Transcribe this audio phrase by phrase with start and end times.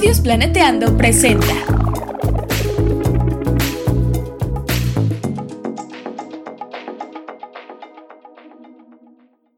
[0.00, 1.44] Estudios Planeteando presenta.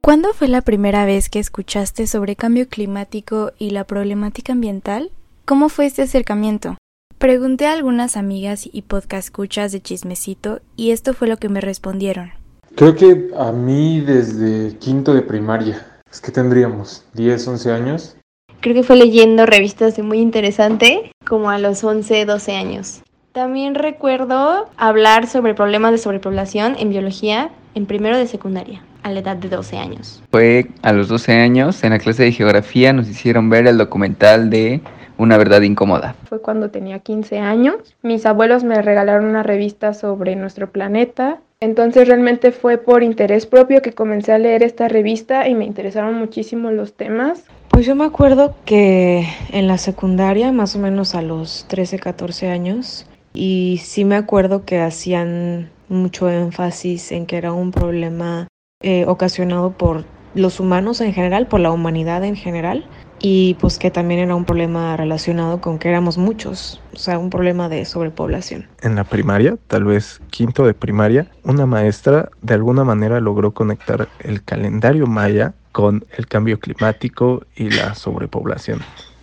[0.00, 5.12] ¿Cuándo fue la primera vez que escuchaste sobre cambio climático y la problemática ambiental?
[5.44, 6.76] ¿Cómo fue este acercamiento?
[7.18, 11.60] Pregunté a algunas amigas y podcast escuchas de chismecito y esto fue lo que me
[11.60, 12.32] respondieron.
[12.74, 15.86] Creo que a mí desde quinto de primaria.
[16.10, 18.16] Es que tendríamos 10, 11 años.
[18.62, 23.02] Creo que fue leyendo revistas de muy interesante, como a los 11, 12 años.
[23.32, 29.18] También recuerdo hablar sobre problemas de sobrepoblación en biología en primero de secundaria, a la
[29.18, 30.22] edad de 12 años.
[30.30, 34.48] Fue a los 12 años, en la clase de geografía nos hicieron ver el documental
[34.48, 34.80] de
[35.18, 36.14] Una verdad incómoda.
[36.28, 37.96] Fue cuando tenía 15 años.
[38.02, 41.40] Mis abuelos me regalaron una revista sobre nuestro planeta.
[41.60, 46.14] Entonces realmente fue por interés propio que comencé a leer esta revista y me interesaron
[46.14, 47.44] muchísimo los temas.
[47.72, 52.48] Pues yo me acuerdo que en la secundaria, más o menos a los 13, 14
[52.48, 58.46] años, y sí me acuerdo que hacían mucho énfasis en que era un problema
[58.82, 62.84] eh, ocasionado por los humanos en general, por la humanidad en general,
[63.22, 67.30] y pues que también era un problema relacionado con que éramos muchos, o sea, un
[67.30, 68.66] problema de sobrepoblación.
[68.82, 74.08] En la primaria, tal vez quinto de primaria, una maestra de alguna manera logró conectar
[74.18, 78.80] el calendario maya con el cambio climático y la sobrepoblación.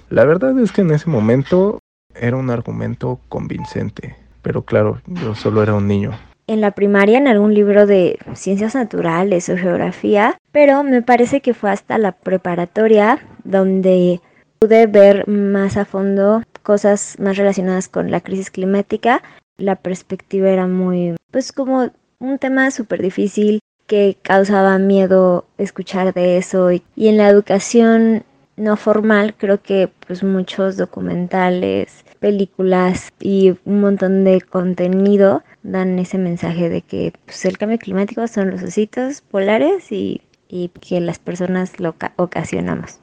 [0.10, 1.80] La verdad es que en ese momento
[2.16, 6.12] era un argumento convincente, pero claro, yo solo era un niño.
[6.50, 11.54] En la primaria en algún libro de ciencias naturales o geografía, pero me parece que
[11.54, 14.20] fue hasta la preparatoria donde
[14.58, 19.22] pude ver más a fondo cosas más relacionadas con la crisis climática.
[19.58, 26.38] La perspectiva era muy, pues como un tema súper difícil que causaba miedo escuchar de
[26.38, 28.24] eso y, en la educación
[28.58, 36.18] no formal creo que pues muchos documentales, películas y un montón de contenido dan ese
[36.18, 41.20] mensaje de que pues, el cambio climático son los ositos polares y, y que las
[41.20, 43.00] personas lo ocasionamos.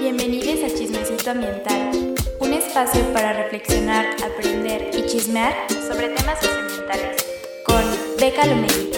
[0.00, 7.26] Bienvenidos a Chismecito Ambiental, un espacio para reflexionar, aprender y chismear sobre temas socioambientales
[7.64, 7.82] con
[8.20, 8.90] Beca Lomelí.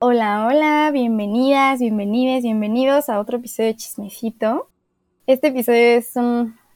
[0.00, 4.70] Hola, hola, bienvenidas, bienvenidos, bienvenidos a otro episodio de Chismecito.
[5.26, 6.14] Este episodio es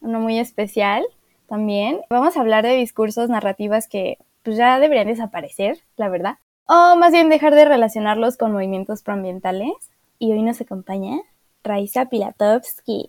[0.03, 1.05] uno muy especial
[1.49, 2.01] también.
[2.11, 6.39] Vamos a hablar de discursos, narrativas que pues, ya deberían desaparecer, la verdad.
[6.67, 9.73] O más bien dejar de relacionarlos con movimientos proambientales.
[10.19, 11.19] Y hoy nos acompaña
[11.65, 13.09] Raisa Pilatovsky.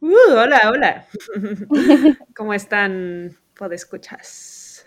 [0.00, 1.06] Uh, hola, hola.
[2.36, 3.36] ¿Cómo están?
[3.70, 4.84] escuchas?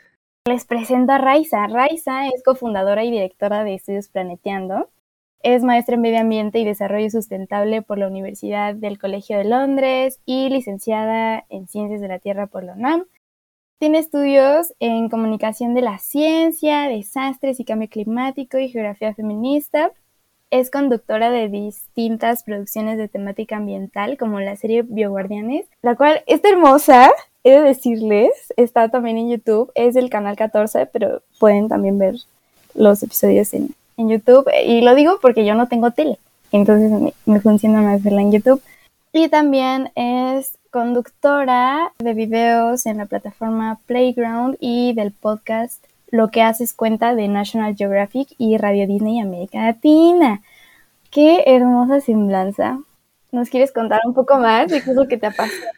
[0.47, 1.67] Les presento a Raiza.
[1.67, 4.89] Raiza es cofundadora y directora de Estudios Planeteando.
[5.41, 10.19] Es maestra en Medio Ambiente y Desarrollo Sustentable por la Universidad del Colegio de Londres
[10.25, 13.05] y licenciada en Ciencias de la Tierra por la UNAM.
[13.77, 19.91] Tiene estudios en Comunicación de la Ciencia, Desastres y Cambio Climático y Geografía Feminista.
[20.49, 26.43] Es conductora de distintas producciones de temática ambiental, como la serie Bioguardianes, la cual es
[26.43, 27.11] hermosa,
[27.43, 32.15] he de decirles, está también en YouTube, es del canal 14, pero pueden también ver
[32.73, 34.49] los episodios en, YouTube.
[34.65, 36.17] Y lo digo porque yo no tengo tele,
[36.51, 38.61] entonces me, funciona más verla en YouTube.
[39.13, 46.41] Y también es conductora de videos en la plataforma Playground y del podcast Lo que
[46.41, 50.41] haces cuenta de National Geographic y Radio Disney América Latina.
[51.11, 52.79] Qué hermosa semblanza.
[53.35, 55.71] ¿Nos quieres contar un poco más de qué es lo que te apasiona?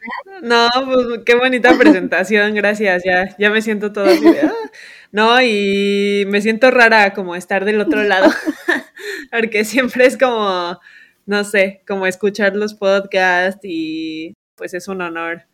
[0.44, 3.04] No, pues qué bonita presentación, gracias.
[3.04, 4.54] Ya, ya me siento todo ah".
[5.12, 8.30] No, y me siento rara como estar del otro lado,
[9.32, 10.80] porque siempre es como,
[11.26, 15.48] no sé, como escuchar los podcasts y pues es un honor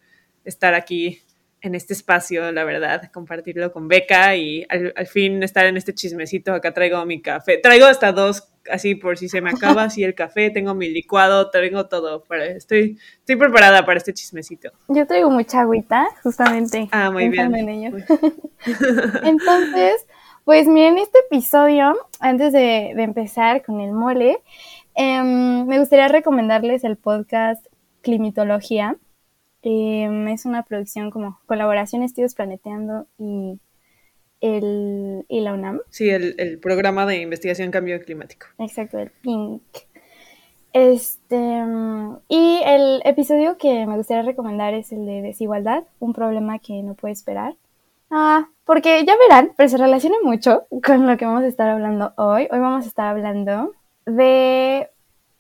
[0.44, 1.22] estar aquí
[1.62, 6.54] en este espacio, la verdad, compartirlo con Beca y al, fin estar en este chismecito.
[6.54, 7.60] Acá traigo mi café.
[7.60, 11.50] Traigo hasta dos, así por si se me acaba así el café, tengo mi licuado,
[11.50, 12.24] traigo todo.
[12.24, 14.72] Para, estoy, estoy preparada para este chismecito.
[14.88, 16.88] Yo traigo mucha agüita, justamente.
[16.92, 17.54] Ah, muy bien.
[19.24, 20.06] Entonces,
[20.46, 24.38] pues miren, este episodio, antes de, empezar con el mole,
[24.96, 27.66] em, me gustaría recomendarles el podcast
[28.02, 28.98] Climatología
[29.64, 33.60] Em, es una producción como colaboración Estudios Planeteando y,
[34.44, 35.80] el, y la UNAM.
[35.90, 38.48] Sí, el, programa de investigación cambio climático.
[38.60, 39.62] Exacto, el PINC.
[40.74, 41.64] Este,
[42.28, 46.94] y el episodio que me gustaría recomendar es el de desigualdad, un problema que no
[46.94, 47.56] puede esperar.
[48.12, 52.14] Ah, porque ya verán, pero se relaciona mucho con lo que vamos a estar hablando
[52.18, 52.48] hoy.
[52.52, 53.74] Hoy vamos a estar hablando
[54.06, 54.90] de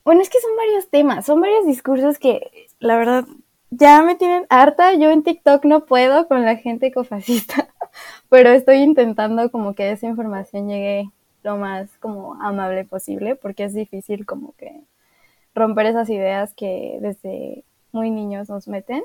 [0.06, 3.26] Bueno, es que son varios temas, son varios discursos que, la verdad,
[3.70, 4.94] ya me tienen harta.
[4.94, 7.73] Yo en TikTok no puedo con la gente ecofascista,
[8.34, 11.12] pero estoy intentando como que esa información llegue
[11.44, 14.82] lo más como amable posible, porque es difícil como que
[15.54, 19.04] romper esas ideas que desde muy niños nos meten.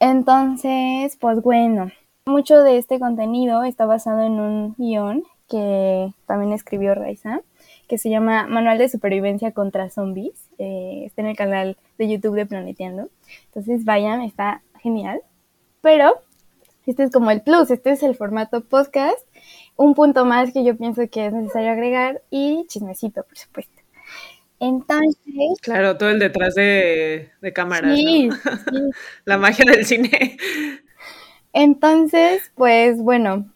[0.00, 1.92] Entonces, pues bueno,
[2.26, 7.42] mucho de este contenido está basado en un guion que también escribió Raiza,
[7.86, 10.50] que se llama Manual de Supervivencia contra Zombies.
[10.58, 13.08] Eh, está en el canal de YouTube de Planeteando.
[13.44, 15.22] Entonces vayan, está genial.
[15.80, 16.14] Pero
[16.86, 19.26] este es como el plus, este es el formato podcast.
[19.76, 23.82] Un punto más que yo pienso que es necesario agregar y chismecito, por supuesto.
[24.60, 25.58] Entonces.
[25.60, 27.96] Claro, todo el detrás de, de cámaras.
[27.96, 28.28] Sí,
[29.24, 30.36] La magia del cine.
[31.52, 33.50] Entonces, pues bueno.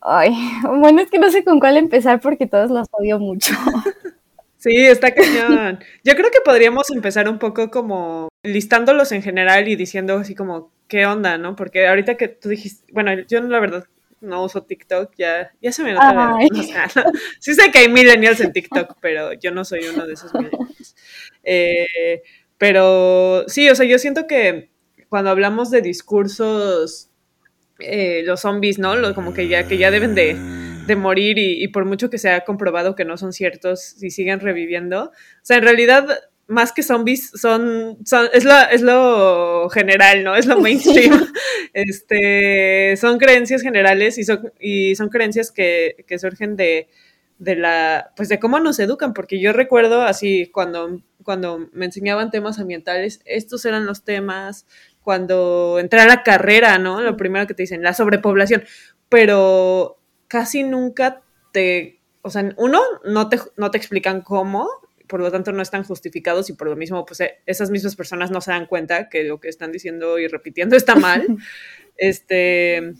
[0.00, 0.34] Ay,
[0.64, 3.54] bueno, es que no sé con cuál empezar porque todos los odio mucho.
[4.62, 5.82] Sí, está cañón.
[6.04, 10.70] Yo creo que podríamos empezar un poco como listándolos en general y diciendo así como
[10.90, 11.56] qué onda, ¿no?
[11.56, 13.86] Porque ahorita que tú dijiste, bueno, yo la verdad
[14.20, 16.36] no uso TikTok, ya, ya se me nota.
[16.52, 16.88] O sea,
[17.38, 20.96] sí sé que hay millennials en TikTok, pero yo no soy uno de esos millennials.
[21.44, 22.22] Eh,
[22.58, 24.68] pero sí, o sea, yo siento que
[25.08, 27.08] cuando hablamos de discursos,
[27.78, 28.96] eh, los zombies, ¿no?
[28.96, 30.36] Los, como que ya, que ya deben de,
[30.86, 34.10] de morir y, y, por mucho que se ha comprobado que no son ciertos y
[34.10, 35.04] siguen reviviendo.
[35.04, 36.18] O sea, en realidad
[36.50, 40.34] más que zombies, son, son es, lo, es lo general, ¿no?
[40.34, 41.32] Es lo mainstream.
[41.72, 46.88] este, son creencias generales y son, y son creencias que, que surgen de,
[47.38, 52.30] de la, pues de cómo nos educan, porque yo recuerdo así cuando, cuando me enseñaban
[52.30, 54.66] temas ambientales, estos eran los temas,
[55.02, 57.00] cuando entré a la carrera, ¿no?
[57.00, 58.64] Lo primero que te dicen, la sobrepoblación,
[59.08, 64.68] pero casi nunca te, o sea, uno, no te, no te explican cómo,
[65.10, 68.30] por lo tanto no están justificados y por lo mismo, pues eh, esas mismas personas
[68.30, 71.26] no se dan cuenta que lo que están diciendo y repitiendo está mal.
[71.96, 72.94] este,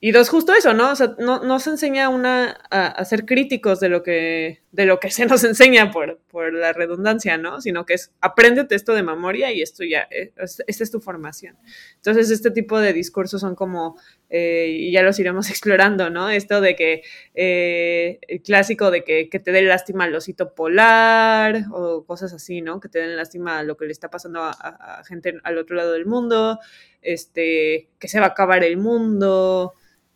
[0.00, 0.90] y dos, justo eso, ¿no?
[0.90, 4.98] O sea, no, no se enseña una a, ser críticos de lo que, de lo
[4.98, 7.60] que se nos enseña por, por la redundancia, ¿no?
[7.60, 11.56] Sino que es apréndete esto de memoria y esto ya, eh, esta es tu formación.
[11.96, 13.96] Entonces, este tipo de discursos son como,
[14.30, 16.28] eh, y ya los iremos explorando, ¿no?
[16.28, 17.02] Esto de que,
[17.34, 22.60] eh, el clásico de que, que, te dé lástima al osito polar o cosas así,
[22.60, 22.80] ¿no?
[22.80, 25.76] Que te den lástima lo que le está pasando a, a, a gente al otro
[25.76, 26.58] lado del mundo,
[27.00, 29.74] este, que se va a acabar el mundo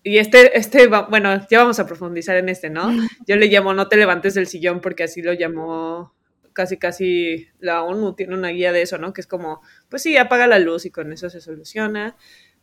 [0.08, 2.90] y este, este, bueno, ya vamos a profundizar en este, ¿no?
[3.26, 6.14] Yo le llamo no te levantes del sillón porque así lo llamó
[6.54, 9.12] casi, casi la ONU, tiene una guía de eso, ¿no?
[9.12, 9.60] Que es como,
[9.90, 12.16] pues sí, apaga la luz y con eso se soluciona.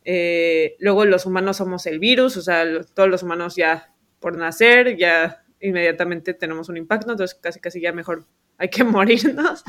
[0.04, 2.64] Eh, luego los humanos somos el virus, o sea,
[2.94, 7.92] todos los humanos ya por nacer, ya inmediatamente tenemos un impacto, entonces casi, casi ya
[7.92, 8.26] mejor
[8.58, 9.62] hay que morirnos.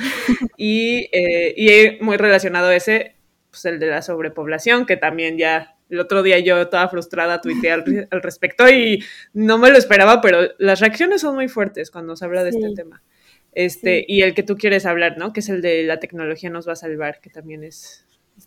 [0.58, 3.18] Y, eh, y muy relacionado ese,
[3.52, 7.72] pues el de la sobrepoblación, que también ya el otro día yo toda frustrada tuiteé
[7.72, 9.04] al, al, respecto y
[9.34, 12.62] no me lo esperaba, pero las reacciones son muy fuertes cuando se habla de este
[12.62, 12.68] sí.
[12.68, 13.04] este tema.
[13.54, 14.06] Este, sí.
[14.08, 15.34] y el que tú quieres hablar, ¿no?
[15.34, 18.06] Que es el de la tecnología nos va a salvar, que también es,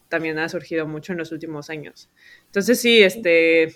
[0.09, 2.09] también ha surgido mucho en los últimos años.
[2.47, 3.75] Entonces sí, este,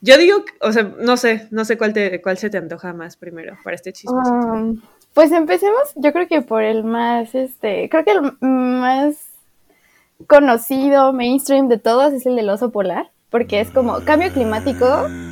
[0.00, 3.16] yo digo, o sea, no sé, no sé cuál te, cuál se te antoja más
[3.16, 4.16] primero para este chisme.
[4.16, 4.80] Um,
[5.12, 9.33] pues empecemos, yo creo que por el más, este, creo que el más
[10.26, 14.86] conocido, mainstream de todos es el del oso polar, porque es como cambio climático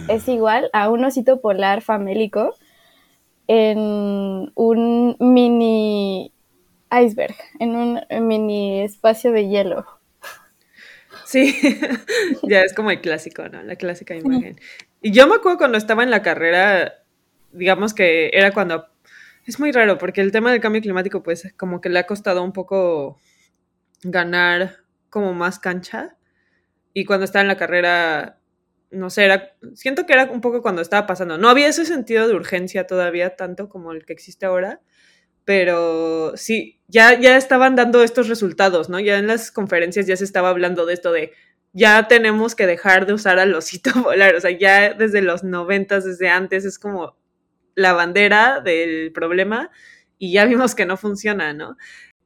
[0.09, 2.55] es igual a un osito polar famélico
[3.47, 6.33] en un mini
[6.91, 9.87] iceberg, en un mini espacio de hielo.
[11.25, 11.57] Sí,
[12.43, 13.63] ya es como el clásico, ¿no?
[13.63, 14.61] La clásica imagen.
[15.01, 16.95] Y yo me acuerdo cuando estaba en la carrera,
[17.53, 18.87] digamos que era cuando...
[19.45, 22.45] Es muy raro porque el tema del cambio climático pues como que le ha costado
[22.45, 23.19] un poco
[24.03, 24.79] ganar
[25.11, 26.17] como más cancha.
[26.95, 28.41] Y cuando estaba en la carrera,
[28.91, 31.39] no sé, era, siento que era un poco cuando estaba pasando.
[31.39, 34.81] No había ese sentido de urgencia todavía tanto como el que existe ahora,
[35.45, 39.01] pero sí, ya, ya estaban dando estos resultados, ¿no?
[39.01, 41.33] Ya en las conferencias ya se estaba hablando de esto de
[41.73, 46.05] ya tenemos que dejar de usar al osito polar, o sea, ya desde los noventas,
[46.05, 47.17] desde antes, es como
[47.75, 49.71] la bandera del problema
[50.19, 51.77] y ya vimos que no funciona, ¿no?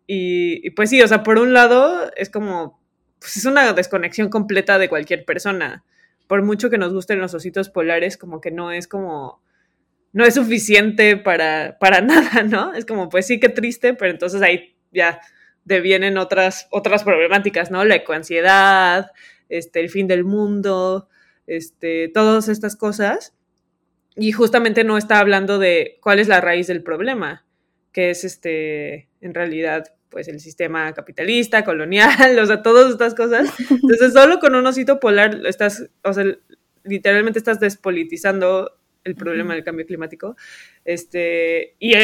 [0.07, 2.81] Y, pues sí, o sea, por un lado es como,
[3.19, 5.85] pues es una desconexión completa de cualquier persona.
[6.27, 9.43] Por mucho que nos gusten los ositos polares, como que no es como,
[10.13, 12.75] no es suficiente para, para nada, ¿no?
[12.75, 15.21] Es como, pues sí, qué triste, pero entonces ahí ya
[15.65, 17.85] devienen otras, otras problemáticas, ¿no?
[17.85, 19.11] La ecoansiedad,
[19.49, 21.09] este, el fin del mundo,
[21.47, 23.35] este, todas estas cosas.
[24.15, 27.47] Y justamente no está hablando de cuál es la raíz del problema
[27.97, 33.53] que es este, en realidad, pues el sistema capitalista, colonial, o sea, todas estas cosas.
[33.71, 36.25] Entonces, solo con un osito polar estás, o sea,
[36.85, 38.73] literalmente estás despolitizando
[39.07, 40.37] el problema del cambio climático.
[40.85, 41.95] Este, y,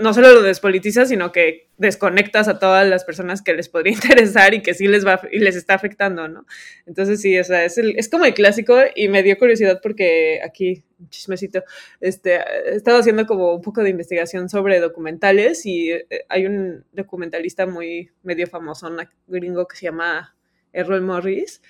[0.00, 4.54] no solo lo despolitizas, sino que desconectas a todas las personas que les podría interesar
[4.54, 6.46] y que sí les va y les está afectando, ¿no?
[6.86, 10.82] Entonces sí, o sea, es, es como el clásico y me dio curiosidad porque aquí,
[11.10, 11.62] chismecito,
[12.00, 16.84] este, he estado haciendo como un poco de investigación sobre documentales y eh, hay un
[16.92, 20.34] documentalista muy medio famoso, un gringo que se llama
[20.72, 21.60] Errol Morris,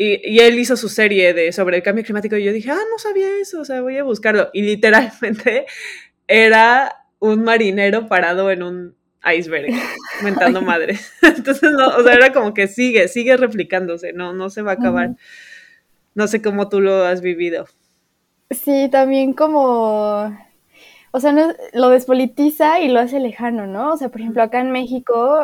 [0.00, 2.98] y, él hizo su serie de, sobre el cambio climático y yo dije, ah, no
[2.98, 4.48] sabía eso, o sea, voy a buscarlo.
[4.52, 5.66] Y literalmente
[6.28, 8.94] era un marinero parado en un
[9.36, 9.66] iceberg,
[10.22, 10.96] mentando madre.
[11.22, 14.74] Entonces, no, o sea, era como que sigue, sigue replicándose, no, no se va a
[14.74, 15.16] acabar.
[16.14, 17.66] No sé cómo tú lo has vivido.
[18.50, 20.32] Sí, también como
[21.10, 21.32] o sea,
[21.72, 23.92] lo despolitiza y lo hace lejano, ¿no?
[23.92, 25.40] O sea, por ejemplo, acá en México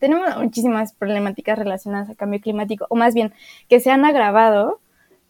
[0.00, 3.32] tenemos muchísimas problemáticas relacionadas al cambio climático, o más bien
[3.68, 4.80] que se han agravado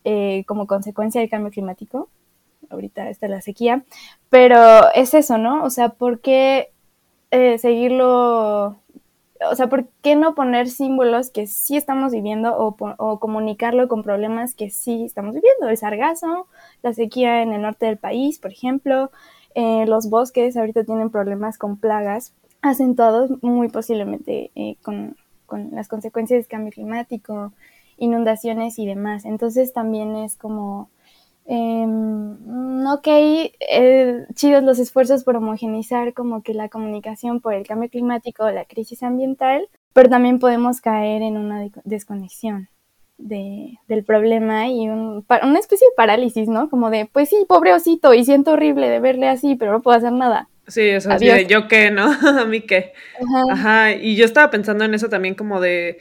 [0.04, 2.08] eh, como consecuencia del cambio climático.
[2.70, 3.84] Ahorita está la sequía,
[4.30, 5.64] pero es eso, ¿no?
[5.64, 6.70] O sea, ¿por qué
[7.30, 8.76] eh, seguirlo?
[9.50, 14.02] O sea, ¿por qué no poner símbolos que sí estamos viviendo o, o comunicarlo con
[14.02, 15.68] problemas que sí estamos viviendo?
[15.68, 16.46] El sargazo,
[16.82, 19.10] la sequía en el norte del país, por ejemplo,
[19.60, 25.16] eh, los bosques ahorita tienen problemas con plagas acentuados muy posiblemente eh, con,
[25.72, 27.52] las consecuencias del cambio climático,
[27.96, 29.24] inundaciones y demás.
[29.24, 30.90] Entonces también es como,
[31.46, 37.90] em, ok, eh, chidos los esfuerzos por homogenizar como que la comunicación por el cambio
[37.90, 42.68] climático o la crisis ambiental, pero también podemos caer en una desconexión
[43.18, 46.70] de, del problema y un, una especie de parálisis, ¿no?
[46.70, 49.96] Como de, pues sí, pobre osito, y siento horrible de verle así, pero no puedo
[49.96, 50.48] hacer nada.
[50.68, 52.10] Sí, o sea, de yo qué, ¿no?
[52.40, 52.92] A mí qué.
[53.52, 53.92] Ajá.
[53.92, 55.98] y yo estaba pensando en eso también como de,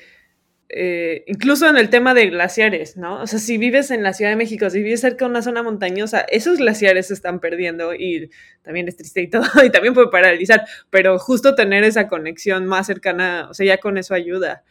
[0.69, 3.21] eh, incluso en el tema de glaciares, ¿no?
[3.21, 5.63] O sea, si vives en la Ciudad de México, si vives cerca de una zona
[5.63, 8.29] montañosa, esos glaciares se están perdiendo y
[8.63, 12.87] también es triste y todo, y también puede paralizar, pero justo tener esa conexión más
[12.87, 14.63] cercana, o sea, ya con eso ayuda.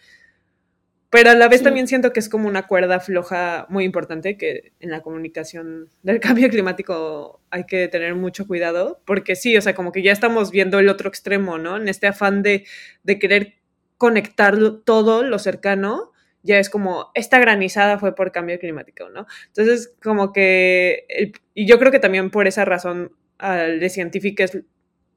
[1.10, 4.72] Pero a la vez también siento que es como una cuerda floja muy importante que
[4.80, 9.75] en la comunicación del cambio climático hay que tener mucho cuidado, porque sí, o sea,
[9.75, 11.76] como que ya estamos viendo el otro extremo, ¿no?
[11.76, 12.66] En este afán de,
[13.02, 13.54] de querer
[13.98, 19.26] conectar todo lo cercano, ya es como, esta granizada fue por cambio climático, ¿no?
[19.48, 21.06] Entonces, como que,
[21.54, 24.52] y yo creo que también por esa razón, al de científicos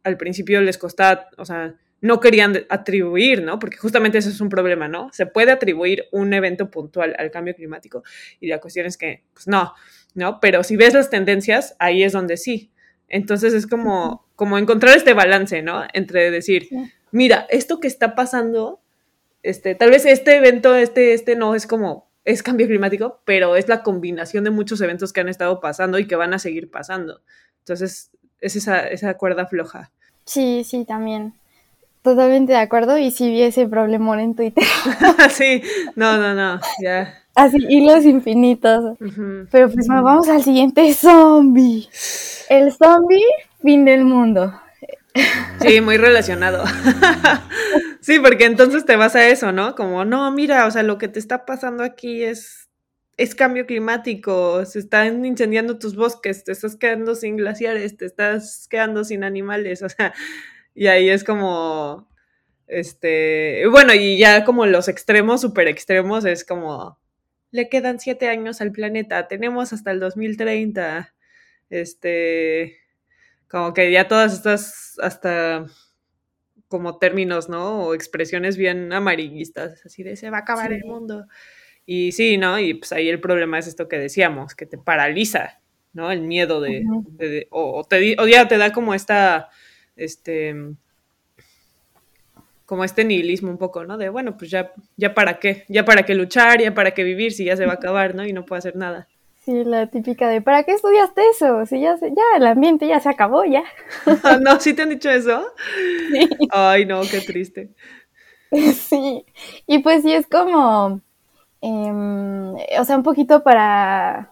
[0.03, 3.59] al principio les costaba, o sea, no querían atribuir, ¿no?
[3.59, 5.09] Porque justamente eso es un problema, ¿no?
[5.11, 8.03] Se puede atribuir un evento puntual al cambio climático
[8.39, 9.73] y la cuestión es que, pues no,
[10.13, 10.39] ¿no?
[10.39, 12.71] Pero si ves las tendencias, ahí es donde sí.
[13.07, 15.83] Entonces es como, como encontrar este balance, ¿no?
[15.93, 16.69] Entre decir,
[17.11, 18.81] mira, esto que está pasando,
[19.43, 23.67] este, tal vez este evento, este, este no es como, es cambio climático, pero es
[23.67, 27.21] la combinación de muchos eventos que han estado pasando y que van a seguir pasando.
[27.59, 29.91] Entonces, es esa, esa cuerda floja.
[30.25, 31.33] Sí, sí, también.
[32.01, 34.63] Totalmente de acuerdo y si vi ese problemón en Twitter.
[35.29, 35.61] sí,
[35.95, 37.13] no, no, no, ya.
[37.35, 38.97] Así, hilos infinitos.
[39.51, 41.87] Pero pues vamos al siguiente zombie.
[42.49, 43.23] El zombie,
[43.61, 44.53] fin del mundo.
[45.61, 46.63] Sí, muy relacionado.
[48.01, 49.75] sí, porque entonces te vas a eso, ¿no?
[49.75, 52.69] Como, no, mira, o sea, lo que te está pasando aquí es,
[53.17, 58.67] es cambio climático, se están incendiando tus bosques, te estás quedando sin glaciares, te estás
[58.69, 60.13] quedando sin animales, o sea,
[60.73, 62.07] y ahí es como,
[62.67, 66.99] este, bueno, y ya como los extremos, super extremos, es como,
[67.51, 71.13] le quedan siete años al planeta, tenemos hasta el 2030,
[71.69, 72.77] este,
[73.47, 75.65] como que ya todas estas, hasta
[76.69, 77.87] como términos, ¿no?
[77.87, 81.25] O expresiones bien amarillistas, así de se va a acabar el mundo.
[81.85, 82.59] Y sí, ¿no?
[82.59, 85.59] Y pues ahí el problema es esto que decíamos, que te paraliza,
[85.93, 86.11] ¿no?
[86.11, 86.83] El miedo de,
[87.49, 89.49] o, te, o ya te da como esta
[89.99, 90.55] este,
[92.65, 93.97] como este nihilismo un poco, ¿no?
[93.97, 97.31] De, bueno, pues ya, ya para qué, ya para qué luchar, ya para qué vivir
[97.31, 98.25] si ya se va a acabar, ¿no?
[98.25, 99.07] Y no puedo hacer nada.
[99.43, 101.65] Sí, la típica de, ¿para qué estudiaste eso?
[101.65, 103.63] Si ya, ya el ambiente ya se acabó, ya.
[104.41, 105.43] no, ¿sí te han dicho eso?
[106.11, 106.29] Sí.
[106.51, 107.69] Ay, no, qué triste.
[108.51, 109.25] Sí,
[109.67, 111.01] y pues sí es como,
[111.61, 114.31] em, o sea, un poquito para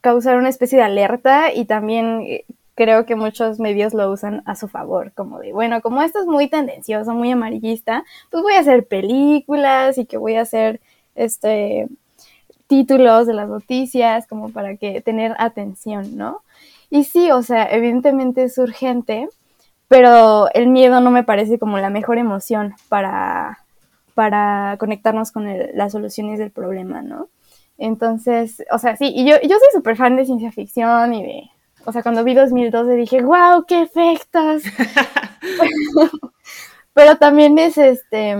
[0.00, 4.56] causar una especie de alerta y también eh, creo que muchos medios lo usan a
[4.56, 8.60] su favor, como de, bueno, como esto es muy tendencioso, muy amarillista, pues voy a
[8.60, 10.80] hacer películas y que voy a hacer
[11.14, 11.88] este
[12.66, 16.40] títulos de las noticias como para que tener atención, ¿no?
[16.88, 19.28] Y sí, o sea, evidentemente es urgente,
[19.88, 23.58] pero el miedo no me parece como la mejor emoción para,
[24.14, 27.28] para conectarnos con las soluciones del problema, ¿no?
[27.76, 31.50] Entonces, o sea, sí, y yo, yo soy súper fan de ciencia ficción y de,
[31.84, 34.62] o sea, cuando vi 2012 dije, wow, qué efectos.
[36.94, 38.36] pero también es este,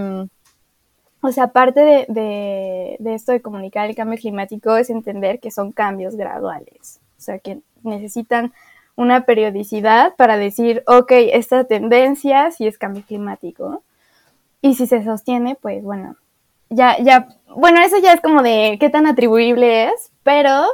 [1.20, 5.50] o sea, parte de, de, de, esto de comunicar el cambio climático es entender que
[5.50, 8.52] son cambios graduales, o sea, que necesitan
[8.96, 13.82] una periodicidad para decir, ok, esta tendencia sí es cambio climático.
[14.60, 16.16] Y si se sostiene, pues bueno,
[16.70, 20.66] ya, ya, bueno, eso ya es como de qué tan atribuible es, pero,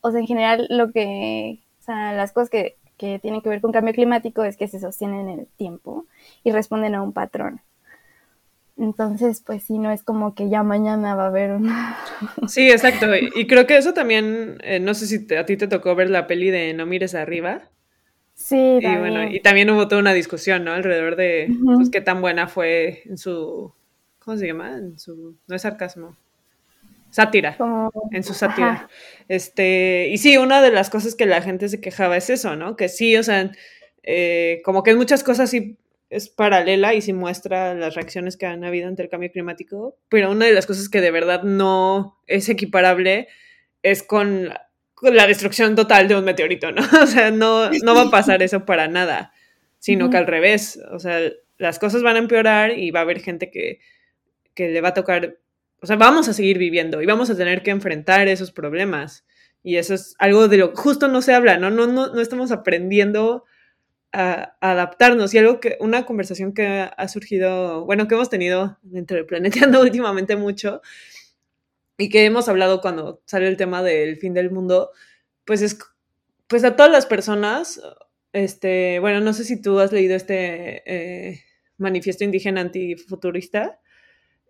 [0.00, 3.72] o sea, en general lo que, sea, las cosas que, que tienen que ver con
[3.72, 6.06] cambio climático es que se sostienen en el tiempo
[6.44, 7.60] y responden a un patrón.
[8.78, 11.96] Entonces, pues sí, no es como que ya mañana va a haber una...
[12.46, 13.06] Sí, exacto.
[13.34, 16.26] Y creo que eso también, eh, no sé si a ti te tocó ver la
[16.26, 17.70] peli de No mires arriba.
[18.34, 20.72] Sí, y bueno, y también hubo toda una discusión, ¿no?
[20.72, 23.72] Alrededor de pues, qué tan buena fue en su...
[24.18, 24.76] ¿Cómo se llama?
[24.76, 25.36] En su...
[25.46, 26.14] No es sarcasmo.
[27.16, 27.56] Sátira.
[28.12, 28.90] En su sátira.
[29.26, 32.76] Este, y sí, una de las cosas que la gente se quejaba es eso, ¿no?
[32.76, 33.50] Que sí, o sea,
[34.02, 35.78] eh, como que en muchas cosas sí
[36.10, 40.30] es paralela y sí muestra las reacciones que han habido ante el cambio climático, pero
[40.30, 43.28] una de las cosas que de verdad no es equiparable
[43.82, 44.50] es con,
[45.00, 46.82] la destrucción total de un meteorito, ¿no?
[47.02, 49.32] O sea, no, no va a pasar eso para nada,
[49.78, 51.18] sino que al revés, o sea,
[51.56, 53.80] las cosas van a empeorar y va a haber gente que,
[54.52, 55.38] que le va a tocar,
[55.80, 59.24] o sea, vamos a seguir viviendo y vamos a tener que enfrentar esos problemas.
[59.62, 61.70] Y eso es algo de lo que justo no se habla, ¿no?
[61.70, 63.44] No, no, no estamos aprendiendo
[64.12, 65.34] a, adaptarnos.
[65.34, 70.36] Y algo que, una conversación que ha surgido, bueno, que hemos tenido entre Planeteando últimamente
[70.36, 70.80] mucho
[71.98, 74.90] y que hemos hablado cuando sale el tema del fin del mundo,
[75.44, 75.78] pues es,
[76.46, 77.80] pues a todas las personas,
[78.32, 81.42] este, bueno, no sé si tú has leído este eh,
[81.78, 83.80] manifiesto indígena antifuturista,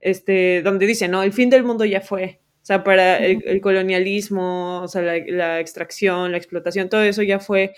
[0.00, 2.40] este, donde dice, no, el fin del mundo ya fue.
[2.62, 7.38] O sea, para el, colonialismo, o sea, la, la, extracción, la explotación, todo eso ya
[7.38, 7.74] fue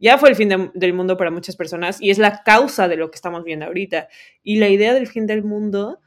[0.00, 3.10] ya fue el fin del mundo para muchas personas y es la causa de lo
[3.10, 4.08] que estamos viendo ahorita.
[4.42, 6.00] Y la idea del fin del mundo,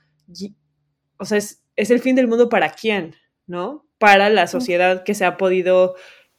[1.18, 3.86] o sea, es, el fin del mundo para quién, ¿no?
[4.00, 5.96] Para la sociedad que se ha podido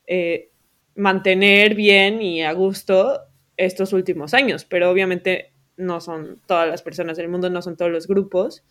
[0.09, 0.51] eh,
[0.97, 3.21] mantener bien y a gusto
[3.57, 7.93] estos últimos años, pero obviamente no son todas las personas del mundo, no son todos
[7.93, 8.65] los grupos.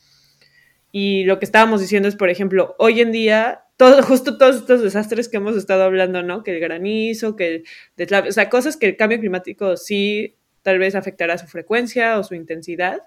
[0.96, 4.84] Y lo que estábamos diciendo es, por ejemplo, hoy en día, todo, justo todos estos
[4.84, 6.44] desastres que hemos estado hablando, ¿no?
[6.44, 7.64] Que el granizo, que
[7.98, 12.24] el o sea, cosas que el cambio climático sí tal vez afectará su frecuencia o
[12.24, 13.02] su intensidad,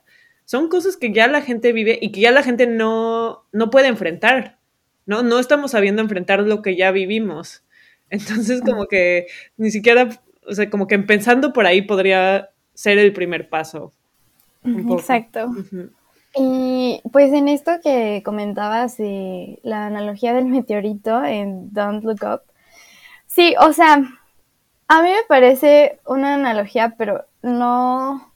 [0.44, 3.86] son cosas que ya la gente vive y que ya la gente no, no puede
[3.86, 4.58] enfrentar,
[5.06, 5.22] ¿no?
[5.22, 7.62] No estamos sabiendo enfrentar lo que ya vivimos.
[8.10, 10.08] Entonces, como que ni siquiera,
[10.44, 13.92] o sea, como que pensando por ahí podría ser el primer paso.
[14.64, 15.52] Exacto.
[16.38, 22.42] Y pues en esto que comentabas de la analogía del meteorito en Don't Look Up,
[23.26, 24.02] sí, o sea,
[24.88, 28.32] a mí me parece una analogía, pero no,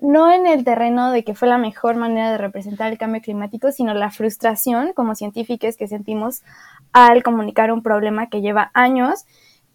[0.00, 3.70] no en el terreno de que fue la mejor manera de representar el cambio climático,
[3.70, 6.42] sino la frustración como científicos que sentimos
[6.92, 9.26] al comunicar un problema que lleva años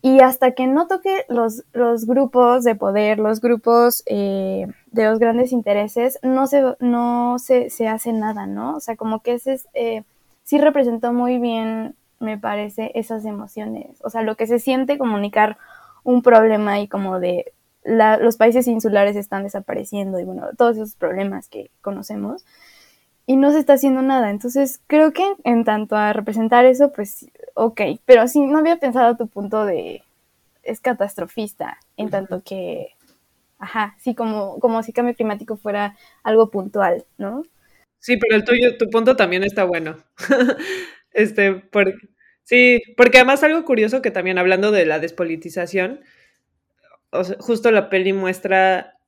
[0.02, 5.20] y hasta que no toque los, los grupos de poder, los grupos eh, de los
[5.20, 8.76] grandes intereses, no se, no se, se, hace nada, ¿no?
[8.78, 10.04] O sea, como que ese es, eh,
[10.44, 14.00] sí representó muy bien, me parece, esas emociones.
[14.02, 15.58] O sea, lo que se siente comunicar
[16.04, 20.96] un problema y como de la, los países insulares están desapareciendo y bueno, todos esos
[20.96, 22.46] problemas que conocemos
[23.30, 24.32] y no se está haciendo nada.
[24.32, 29.18] Entonces, creo que en tanto a representar eso, pues, ok, pero sí, no había pensado
[29.18, 30.02] tu punto de
[30.64, 32.96] es catastrofista, en tanto que,
[33.60, 37.44] ajá, sí, como, como si cambio climático fuera algo puntual, ¿no?
[38.00, 39.98] Sí, pero el tuyo, tu punto también está bueno.
[41.14, 41.94] este, por,
[42.42, 46.00] sí, porque además algo curioso que también hablando de la despolitización,
[47.38, 48.99] justo la peli muestra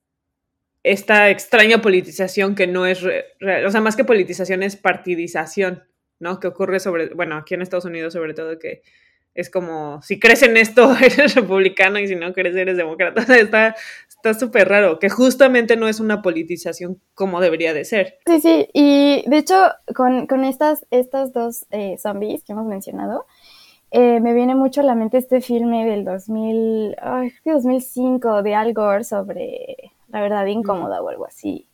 [0.84, 5.84] esta extraña politización que no es real, o sea, más que politización es partidización,
[6.20, 6.39] ¿no?
[6.39, 8.82] Que ocurre sobre, bueno, aquí en Estados Unidos sobre todo que
[9.34, 13.76] es como, si crees en esto eres republicano y si no crees eres demócrata, está
[14.24, 18.20] está súper raro, que justamente no es una politización como debería de ser.
[18.28, 19.56] Sí, sí, y de hecho
[19.96, 23.26] con, con estas, estas dos eh, zombies que hemos mencionado,
[23.89, 28.74] eh, me viene mucho a la mente este filme del 2000, ay, 2005 de Al
[28.74, 31.65] Gore sobre la verdad incómoda o algo así.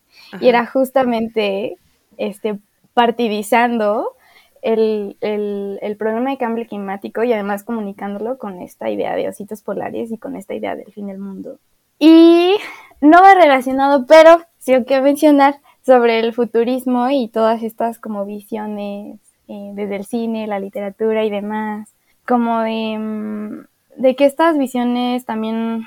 [0.42, 1.78] Y era justamente
[2.18, 2.60] este,
[2.94, 4.14] partidizando
[4.62, 10.12] el, el, problema de cambio climático y además comunicándolo con esta idea de ositos polares
[10.12, 11.60] y con esta idea del fin del mundo.
[12.00, 12.56] Y
[13.02, 18.26] no va relacionado, pero sí hay que mencionar sobre el futurismo y todas estas como
[18.26, 21.94] visiones eh, desde el cine, la literatura y demás,
[22.28, 23.66] como de, mm,
[24.02, 25.86] de que estas visiones también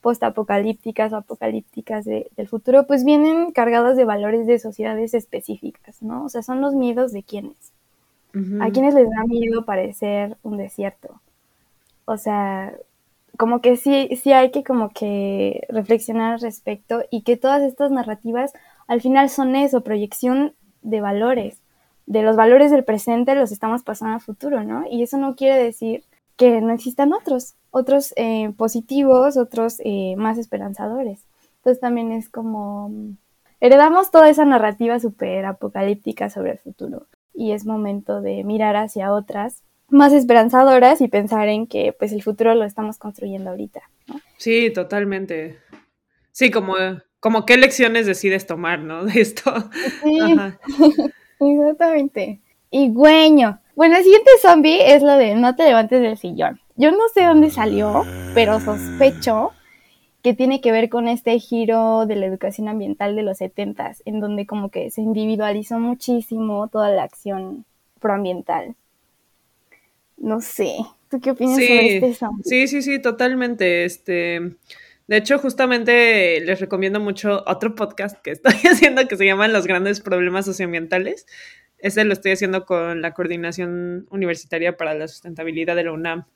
[0.00, 6.24] postapocalípticas o apocalípticas del futuro, pues vienen cargadas de valores de sociedades específicas, ¿no?
[6.24, 7.72] O sea, son los miedos de quienes.
[8.60, 11.20] A quienes les da miedo parecer un desierto.
[12.04, 12.72] O sea,
[13.36, 17.90] como que sí, sí hay que como que reflexionar al respecto y que todas estas
[17.90, 18.52] narrativas
[18.86, 21.60] al final son eso, proyección de valores.
[22.06, 24.84] De los valores del presente los estamos pasando al futuro, ¿no?
[24.90, 26.04] Y eso no quiere decir
[26.36, 31.20] que no existan otros, otros eh, positivos, otros eh, más esperanzadores.
[31.56, 32.90] Entonces también es como
[33.60, 39.12] heredamos toda esa narrativa súper apocalíptica sobre el futuro y es momento de mirar hacia
[39.12, 43.82] otras más esperanzadoras y pensar en que pues el futuro lo estamos construyendo ahorita.
[44.36, 45.58] Sí, totalmente.
[46.32, 46.74] Sí, como,
[47.20, 49.04] como qué lecciones decides tomar, ¿no?
[49.06, 49.52] De esto.
[50.02, 50.20] Sí,
[51.40, 52.40] exactamente.
[52.70, 53.60] Y güeño.
[53.78, 56.60] Bueno, el siguiente zombie es lo de no te levantes del sillón.
[56.74, 59.52] Yo no sé dónde salió, pero sospecho
[60.20, 64.18] que tiene que ver con este giro de la educación ambiental de los setentas, en
[64.18, 67.66] donde como que se individualizó muchísimo toda la acción
[68.00, 68.74] proambiental.
[70.16, 70.74] No sé,
[71.08, 72.42] ¿tú qué opinas sobre este zombie?
[72.46, 73.84] Sí, sí, sí, totalmente.
[73.84, 74.56] Este,
[75.06, 79.68] de hecho, justamente les recomiendo mucho otro podcast que estoy haciendo que se llama Los
[79.68, 81.26] grandes problemas socioambientales.
[81.78, 86.26] Ese lo estoy haciendo con la Coordinación Universitaria para la Sustentabilidad de la UNAM.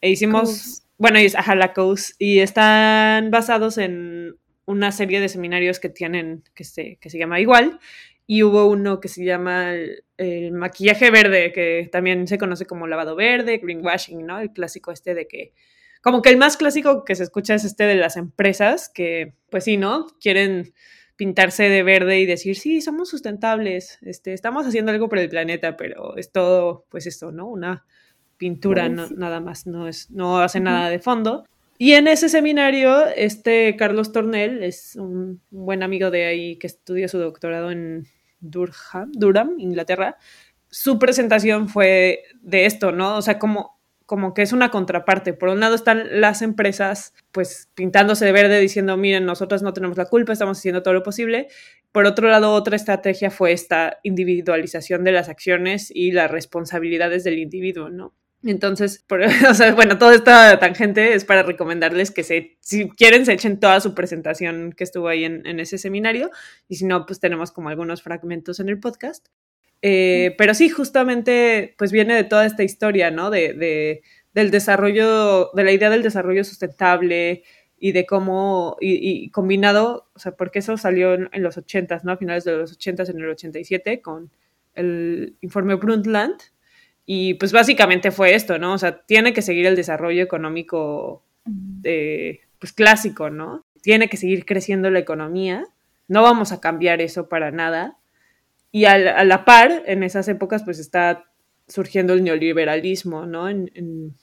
[0.00, 5.80] E hicimos, bueno, es ajá, la COUS, y están basados en una serie de seminarios
[5.80, 7.78] que tienen, que se, que se llama igual,
[8.26, 9.74] y hubo uno que se llama
[10.16, 14.38] el, maquillaje verde, que también se conoce como lavado verde, greenwashing, ¿no?
[14.38, 15.52] El clásico este de que,
[16.00, 19.64] como que el más clásico que se escucha es este de las empresas, que pues
[19.64, 20.06] sí, ¿no?
[20.20, 20.72] Quieren
[21.20, 25.76] pintarse de verde y decir, sí, somos sustentables, este, estamos haciendo algo por el planeta,
[25.76, 27.46] pero es todo, pues esto, ¿no?
[27.46, 27.84] Una
[28.38, 31.44] pintura nada más, no, es, no hace nada de fondo.
[31.76, 37.06] Y en ese seminario, este Carlos Tornel es un buen amigo de ahí que estudia
[37.06, 38.06] su doctorado en
[38.40, 40.16] Durham, Durham, Inglaterra.
[40.70, 43.18] Su presentación fue de esto, ¿no?
[43.18, 43.78] O sea, como
[44.10, 45.34] como que es una contraparte.
[45.34, 49.96] Por un lado están las empresas pues pintándose de verde diciendo, miren, nosotros no tenemos
[49.96, 51.46] la culpa, estamos haciendo todo lo posible.
[51.92, 57.38] Por otro lado, otra estrategia fue esta individualización de las acciones y las responsabilidades del
[57.38, 58.12] individuo, ¿no?
[58.42, 59.06] Entonces,
[59.48, 63.78] o sea, bueno, toda esta tangente es para recomendarles que si quieren, se echen toda
[63.78, 66.32] su presentación que estuvo ahí en, en ese seminario.
[66.66, 69.28] Y si no, pues tenemos como algunos fragmentos en el podcast.
[69.82, 73.30] Eh, pero sí, justamente, pues viene de toda esta historia, ¿no?
[73.30, 74.02] De, de,
[74.34, 77.42] del desarrollo, de la idea del desarrollo sustentable
[77.78, 82.12] y de cómo, y, combinado, o sea, porque eso salió en, los 80, ¿no?
[82.12, 84.30] A finales de los 80, en el 87, con
[84.74, 86.38] el informe Brundtland.
[87.06, 88.74] Y pues básicamente fue esto, ¿no?
[88.74, 93.64] O sea, tiene que seguir el desarrollo económico de, pues clásico, ¿no?
[93.82, 95.66] Tiene que seguir creciendo la economía.
[96.06, 97.96] No vamos a cambiar eso para nada
[98.72, 101.24] y a la, par, en esas épocas, pues está
[101.66, 103.48] surgiendo el neoliberalismo, ¿no?
[103.48, 104.14] En,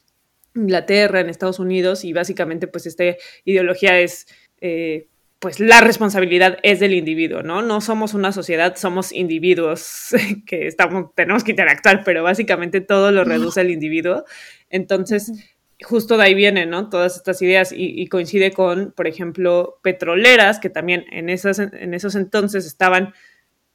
[0.56, 3.04] Inglaterra, en Estados Unidos, y básicamente, pues esta
[3.46, 4.26] ideología es,
[4.60, 5.08] eh,
[5.38, 7.62] pues la responsabilidad es del individuo, ¿no?
[7.62, 10.16] No somos una sociedad, somos individuos
[10.48, 14.24] que estamos, tenemos que interactuar, pero básicamente todo lo reduce al individuo.
[14.72, 15.32] Entonces,
[15.84, 16.90] justo de ahí vienen, ¿no?
[16.90, 21.94] Todas estas ideas y, y, coincide con, por ejemplo, petroleras, que también en, esas, en
[21.94, 23.14] esos entonces estaban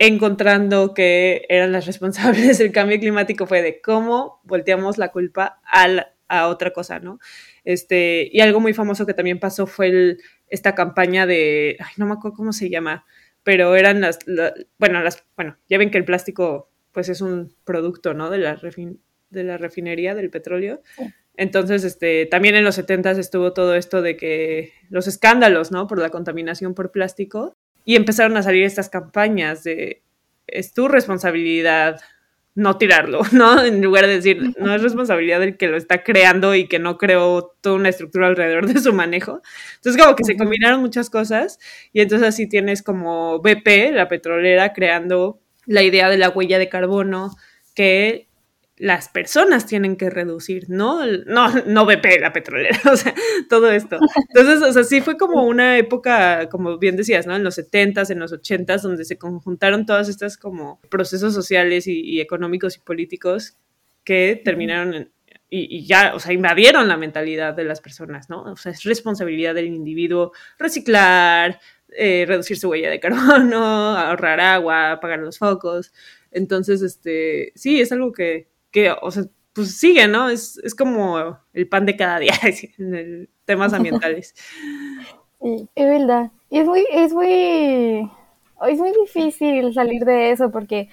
[0.06, 6.48] encontrando que eran las responsables del cambio climático fue de cómo volteamos la culpa a,
[6.48, 7.20] otra cosa, ¿no?
[7.62, 10.16] Este, y algo muy famoso que también pasó fue
[10.48, 13.04] esta campaña de, ay, no me acuerdo cómo se llama,
[13.44, 14.18] pero eran las,
[14.78, 18.28] bueno, las, bueno, ya ven que el plástico pues es un producto, ¿no?
[18.30, 18.58] De la,
[19.30, 20.82] de la refinería del petróleo.
[21.36, 25.86] Entonces, este, también en los 70 estuvo todo esto de que los escándalos, ¿no?
[25.86, 30.02] Por la contaminación por plástico y empezaron a salir estas campañas de
[30.46, 32.00] es tu responsabilidad
[32.54, 33.62] no tirarlo, ¿no?
[33.64, 36.98] En lugar de decir, no es responsabilidad del que lo está creando y que no
[36.98, 39.40] creó toda una estructura alrededor de su manejo.
[39.76, 41.58] Entonces, como que se combinaron muchas cosas
[41.92, 46.68] y entonces así tienes como BP, la petrolera, creando la idea de la huella de
[46.68, 47.30] carbono
[47.74, 48.28] que
[48.76, 51.06] las personas tienen que reducir, ¿no?
[51.26, 53.14] No, no BP, la petrolera, o sea,
[53.48, 53.98] todo esto.
[54.34, 57.36] Entonces, o sea, sí fue como una época, como bien decías, ¿no?
[57.36, 62.20] En los 70s, en los 80s, donde se conjuntaron todas estas como procesos sociales y,
[62.20, 63.56] económicos y políticos
[64.04, 65.12] que terminaron
[65.54, 68.42] y, ya, o sea, invadieron la mentalidad de las personas, ¿no?
[68.44, 73.58] O sea, es responsabilidad del individuo reciclar, eh, reducir su huella de carbono,
[73.98, 75.92] ahorrar agua, apagar los focos.
[76.30, 80.28] Entonces, este, sí, es algo que, que o sea, pues sigue, ¿no?
[80.28, 82.34] Es, es como el pan de cada día
[82.78, 84.34] en temas ambientales.
[85.40, 86.30] es verdad.
[86.50, 88.10] Y es muy, es muy,
[88.68, 90.88] es muy difícil salir de eso porque,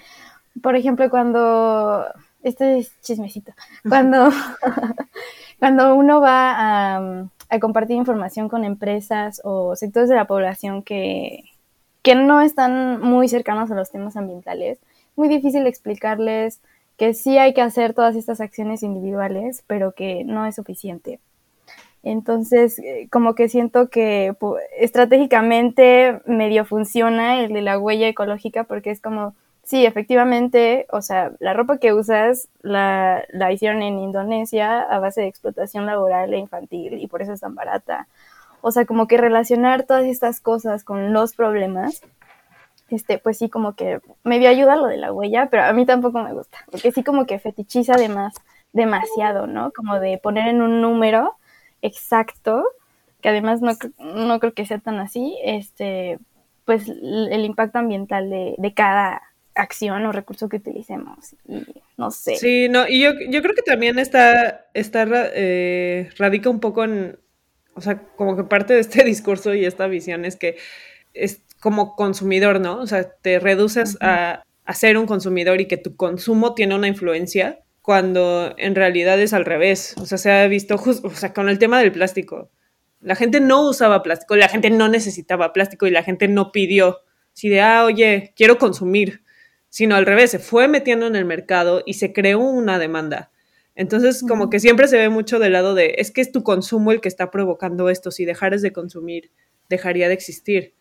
[0.62, 2.06] por ejemplo, cuando
[2.42, 3.52] este es chismecito.
[3.88, 4.30] Cuando,
[5.58, 11.44] cuando uno va a, compartir información con empresas o sectores de la población que,
[12.02, 16.60] que no están muy cercanos a los temas ambientales, es muy difícil explicarles
[17.00, 21.18] que sí hay que hacer todas estas acciones individuales, pero que no es suficiente.
[22.02, 24.34] Entonces, eh, como que siento que
[24.78, 31.32] estratégicamente medio funciona el de la huella ecológica porque es como Sí, efectivamente, o sea,
[31.38, 36.38] la ropa que usas la, la, hicieron en Indonesia a base de explotación laboral e
[36.38, 38.08] infantil y por eso es tan barata.
[38.62, 42.02] O sea, como que relacionar todas estas cosas con los problemas,
[42.90, 46.22] este, pues sí, como que medio ayuda lo de la huella, pero a mí tampoco
[46.22, 48.34] me gusta, porque sí como que fetichiza además
[48.72, 49.72] demasiado, ¿no?
[49.72, 51.36] Como de poner en un número
[51.82, 52.64] exacto,
[53.20, 56.18] que además no, no creo que sea tan así, este,
[56.64, 59.22] pues el impacto ambiental de, de cada
[59.54, 61.34] acción o recurso que utilicemos.
[61.46, 61.64] Y
[61.96, 62.36] no sé.
[62.36, 67.18] Sí, no, y yo, yo creo que también está, está eh, radica un poco en,
[67.74, 70.56] o sea, como que parte de este discurso y esta visión es que
[71.14, 72.80] es como consumidor, ¿no?
[72.80, 76.88] O sea, te reduces a, a ser un consumidor y que tu consumo tiene una
[76.88, 79.94] influencia cuando en realidad es al revés.
[79.98, 82.50] O sea, se ha visto, o sea, con el tema del plástico.
[83.00, 86.98] La gente no usaba plástico, la gente no necesitaba plástico y la gente no pidió.
[87.32, 89.22] Si de, ah, oye, quiero consumir
[89.70, 93.30] sino al revés, se fue metiendo en el mercado y se creó una demanda.
[93.76, 96.92] Entonces, como que siempre se ve mucho del lado de, es que es tu consumo
[96.92, 99.30] el que está provocando esto, si dejares de consumir,
[99.70, 100.74] dejaría de existir.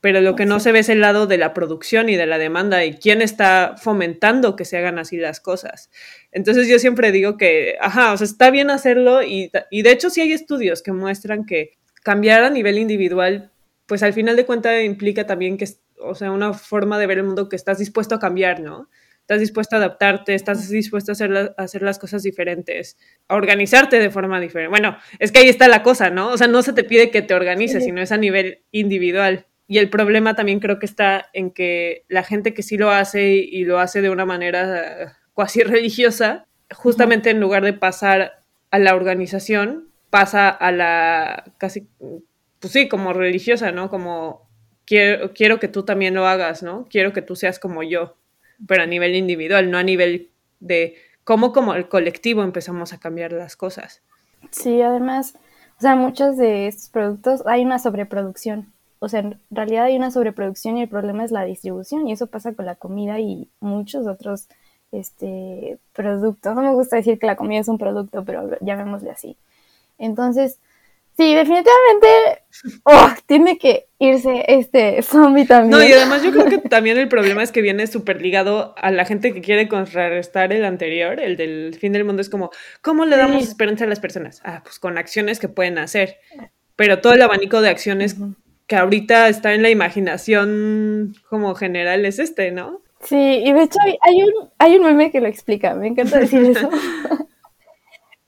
[0.00, 2.38] Pero lo que no se ve es el lado de la producción y de la
[2.38, 5.90] demanda y quién está fomentando que se hagan así las cosas.
[6.32, 10.08] Entonces yo siempre digo que, ajá, o sea, está bien hacerlo y, y de hecho
[10.08, 13.50] sí hay estudios que muestran que cambiar a nivel individual,
[13.86, 15.66] pues al final de cuentas implica también que
[16.02, 18.88] o sea, una forma de ver el mundo que estás dispuesto a cambiar, ¿no?
[19.20, 22.96] Estás dispuesto a adaptarte, estás dispuesto a hacer, hacer las cosas diferentes,
[23.28, 24.70] a organizarte de forma diferente.
[24.70, 26.30] Bueno, es que ahí está la cosa, ¿no?
[26.30, 29.46] O sea, no se te pide que te organices, sino es a nivel individual.
[29.70, 33.34] Y el problema también creo que está en que la gente que sí lo hace
[33.34, 38.96] y lo hace de una manera cuasi religiosa, justamente en lugar de pasar a la
[38.96, 41.86] organización, pasa a la casi,
[42.58, 43.90] pues sí, como religiosa, ¿no?
[43.90, 44.50] Como
[44.84, 46.88] quiero, que tú también lo hagas, ¿no?
[46.90, 48.16] Quiero que tú seas como yo,
[48.66, 53.30] pero a nivel individual, no a nivel de cómo como el colectivo empezamos a cambiar
[53.30, 54.02] las cosas.
[54.50, 55.36] Sí, además,
[55.78, 58.72] o sea, muchos de estos productos hay una sobreproducción.
[59.00, 62.28] O sea, en realidad hay una sobreproducción y el problema es la distribución y eso
[62.28, 64.46] pasa con la comida y muchos otros
[64.92, 66.54] este, productos.
[66.54, 69.36] No me gusta decir que la comida es un producto, pero llamémosle así.
[69.98, 70.58] Entonces,
[71.20, 72.08] Sí, definitivamente
[72.84, 75.70] oh, tiene que irse este zombie también.
[75.70, 78.90] No, y además yo creo que también el problema es que viene súper ligado a
[78.90, 82.22] la gente que quiere contrarrestar el anterior, el del fin del mundo.
[82.22, 84.40] Es como, ¿cómo le damos esperanza a las personas?
[84.44, 86.16] Ah, pues con acciones que pueden hacer.
[86.74, 88.16] Pero todo el abanico de acciones
[88.70, 92.78] que ahorita está en la imaginación como general es este, ¿no?
[93.00, 96.44] Sí, y de hecho hay un, hay un meme que lo explica, me encanta decir
[96.44, 96.70] eso.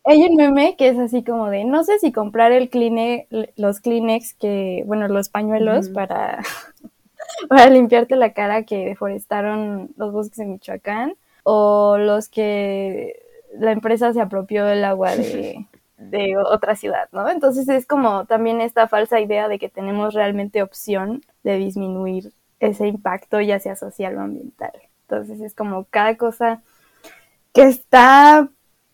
[0.05, 3.79] Hay un meme que es así como de, no sé si comprar el Kleenex, los
[3.79, 6.43] Kleenex que, bueno, los pañuelos para,
[7.49, 13.15] para limpiarte la cara que deforestaron los bosques en Michoacán, o los que
[13.57, 15.67] la empresa se apropió del agua de,
[16.11, 17.29] de otra ciudad, ¿no?
[17.29, 22.87] Entonces es como también esta falsa idea de que tenemos realmente opción de disminuir ese
[22.87, 24.73] impacto, ya sea social o ambiental.
[25.03, 26.63] Entonces es como cada cosa
[27.53, 28.49] que está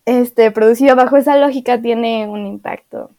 [0.05, 3.11] este, producido bajo esa lógica tiene un impacto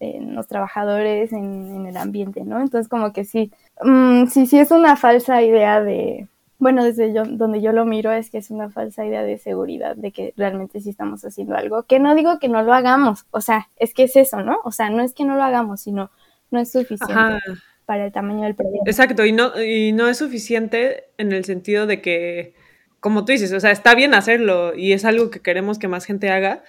[0.00, 2.60] en los trabajadores, en, el ambiente, ¿no?
[2.60, 7.24] Entonces como que sí, mm, sí, sí es una falsa idea de, bueno, desde yo,
[7.24, 10.80] donde yo lo miro es que es una falsa idea de seguridad, de que realmente
[10.80, 14.04] sí estamos haciendo algo, que no digo que no lo hagamos, o sea, es que
[14.04, 14.58] es eso, ¿no?
[14.64, 16.10] O sea, no es que no lo hagamos, sino
[16.50, 17.38] no es suficiente.
[17.86, 18.82] para el tamaño del problema.
[18.84, 22.54] Exacto, y no, y no es suficiente en el sentido de que
[23.00, 26.04] como tú dices, o sea, está bien hacerlo y es algo que queremos que más
[26.04, 26.64] gente haga,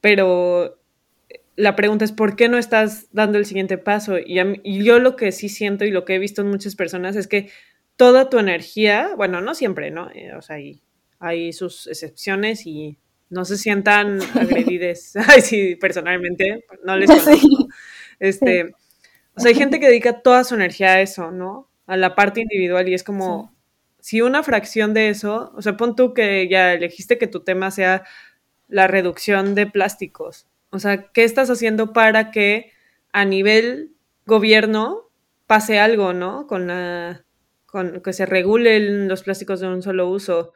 [0.00, 0.78] pero
[1.56, 4.16] la pregunta es ¿por qué no estás dando el siguiente paso?
[4.18, 7.26] Y, yo lo que sí siento y lo que he visto en muchas personas es
[7.26, 7.50] que
[7.96, 10.10] toda tu energía, bueno, no siempre, ¿no?
[10.10, 10.82] Eh, o sea, hay,
[11.18, 12.98] hay sus excepciones y
[13.30, 15.14] no se sientan agredides.
[15.28, 17.68] Ay, sí, personalmente, no les conozco.
[18.18, 18.74] Este,
[19.34, 21.70] o sea, hay gente que dedica toda su energía a eso, ¿no?
[21.86, 23.54] A la parte individual y es como,
[24.00, 27.70] si una fracción de eso, o sea, pon tú que ya elegiste que tu tema
[27.70, 28.04] sea
[28.68, 30.46] la reducción de plásticos.
[30.70, 32.72] O sea, ¿qué estás haciendo para que
[33.12, 33.92] a nivel
[34.26, 35.10] gobierno
[35.46, 36.46] pase algo, ¿no?
[36.46, 37.24] Con la,
[37.74, 40.52] con que se regulen los plásticos de un solo uso.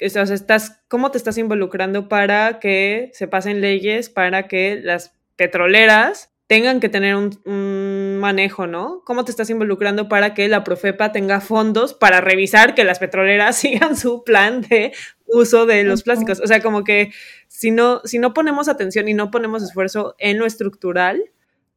[0.00, 5.12] O sea, estás, ¿cómo te estás involucrando para que se pasen leyes para que las
[5.34, 9.02] petroleras tengan que tener un, manejo, ¿no?
[9.04, 13.56] ¿Cómo te estás involucrando para que la Profepa tenga fondos para revisar que las petroleras
[13.60, 14.92] sigan su plan de
[15.26, 16.38] uso de los plásticos?
[16.38, 17.10] O sea, como que
[17.48, 21.24] si no, si no ponemos atención y no ponemos esfuerzo en lo estructural,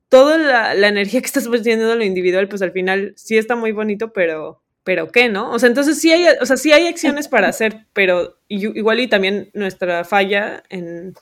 [0.09, 3.71] toda la, energía que estás poniendo en lo individual, pues al final sí está muy
[3.71, 5.51] bonito, pero, pero ¿qué, no?
[5.51, 9.07] O sea, entonces sí hay, o sea, sí hay acciones para hacer, pero igual y
[9.07, 11.13] también nuestra falla en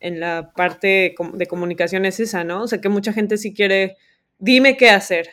[0.00, 2.62] en la parte de comunicación es esa, ¿no?
[2.62, 3.96] O sea, que mucha gente sí quiere,
[4.38, 5.28] dime qué hacer.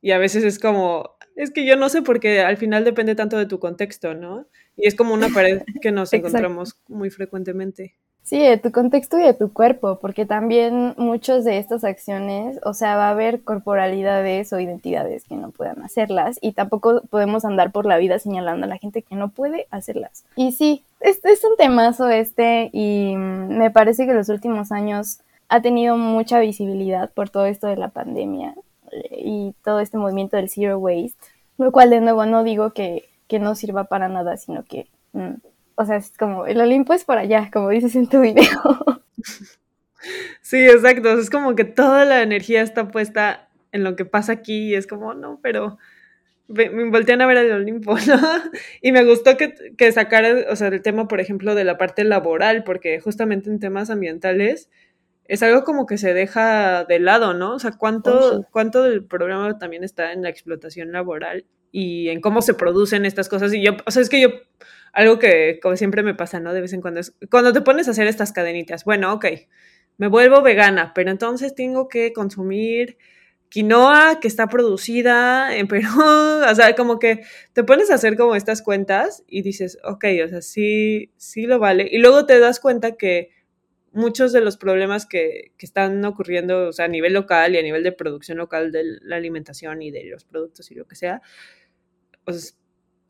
[0.00, 3.36] Y a veces es como, es que yo no sé porque al final depende tanto
[3.38, 4.46] de tu contexto, ¿no?
[4.76, 7.96] Y es como una pared que nos encontramos muy frecuentemente.
[8.30, 12.74] Sí, de tu contexto y de tu cuerpo, porque también muchas de estas acciones, o
[12.74, 17.72] sea, va a haber corporalidades o identidades que no puedan hacerlas y tampoco podemos andar
[17.72, 20.24] por la vida señalando a la gente que no puede hacerlas.
[20.36, 25.96] Y sí, es, un temazo este y me parece que los últimos años ha tenido
[25.96, 28.54] mucha visibilidad por todo esto de la pandemia
[29.10, 31.18] y todo este movimiento del zero waste,
[31.58, 34.86] lo cual de nuevo no digo que, que no sirva para nada, sino que...
[35.14, 35.49] Mm,
[35.80, 38.40] o sea, es como, el Olimpo es por allá, como dices en tu video.
[40.40, 41.10] Sí, exacto.
[41.18, 44.86] Es como que toda la energía está puesta en lo que pasa aquí y es
[44.86, 45.78] como, no, pero
[46.48, 48.18] me voltean a ver el Olimpo, ¿no?
[48.80, 52.02] Y me gustó que, que sacara, o sea, el tema, por ejemplo, de la parte
[52.04, 54.70] laboral, porque justamente en temas ambientales
[55.26, 57.54] es algo como que se deja de lado, ¿no?
[57.54, 62.42] O sea, ¿cuánto, cuánto del programa también está en la explotación laboral y en cómo
[62.42, 63.54] se producen estas cosas?
[63.54, 64.30] Y yo, o sea, es que yo
[64.92, 66.52] algo que como siempre me pasa, ¿no?
[66.52, 69.26] De vez en cuando es, cuando te pones a hacer estas cadenitas, bueno, ok,
[69.98, 72.96] me vuelvo vegana, pero entonces tengo que consumir
[73.50, 75.88] quinoa que está producida en Perú,
[76.48, 77.22] o sea, como que
[77.52, 81.58] te pones a hacer como estas cuentas y dices, ok, o sea, sí, sí lo
[81.58, 81.88] vale.
[81.90, 83.30] Y luego te das cuenta que
[83.92, 87.62] muchos de los problemas que, que están ocurriendo, o sea, a nivel local y a
[87.62, 91.20] nivel de producción local de la alimentación y de los productos y lo que sea,
[92.24, 92.56] pues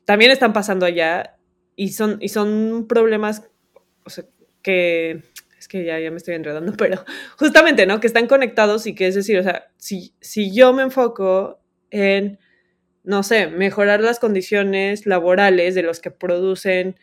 [0.07, 1.37] también están pasando allá
[1.81, 3.49] y son, y son problemas
[4.05, 4.25] o sea,
[4.61, 5.23] que,
[5.59, 7.03] es que ya, ya me estoy enredando, pero
[7.39, 8.01] justamente, ¿no?
[8.01, 11.59] Que están conectados y que es decir, o sea, si, si yo me enfoco
[11.91, 12.39] en,
[13.03, 16.97] no sé, mejorar las condiciones laborales de los que producen,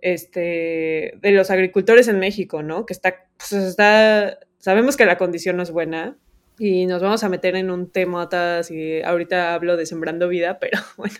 [0.00, 2.86] este, de los agricultores en México, ¿no?
[2.86, 6.16] Que está, pues está, sabemos que la condición no es buena,
[6.64, 8.28] y nos vamos a meter en un tema
[8.70, 11.16] y ahorita hablo de sembrando vida, pero bueno,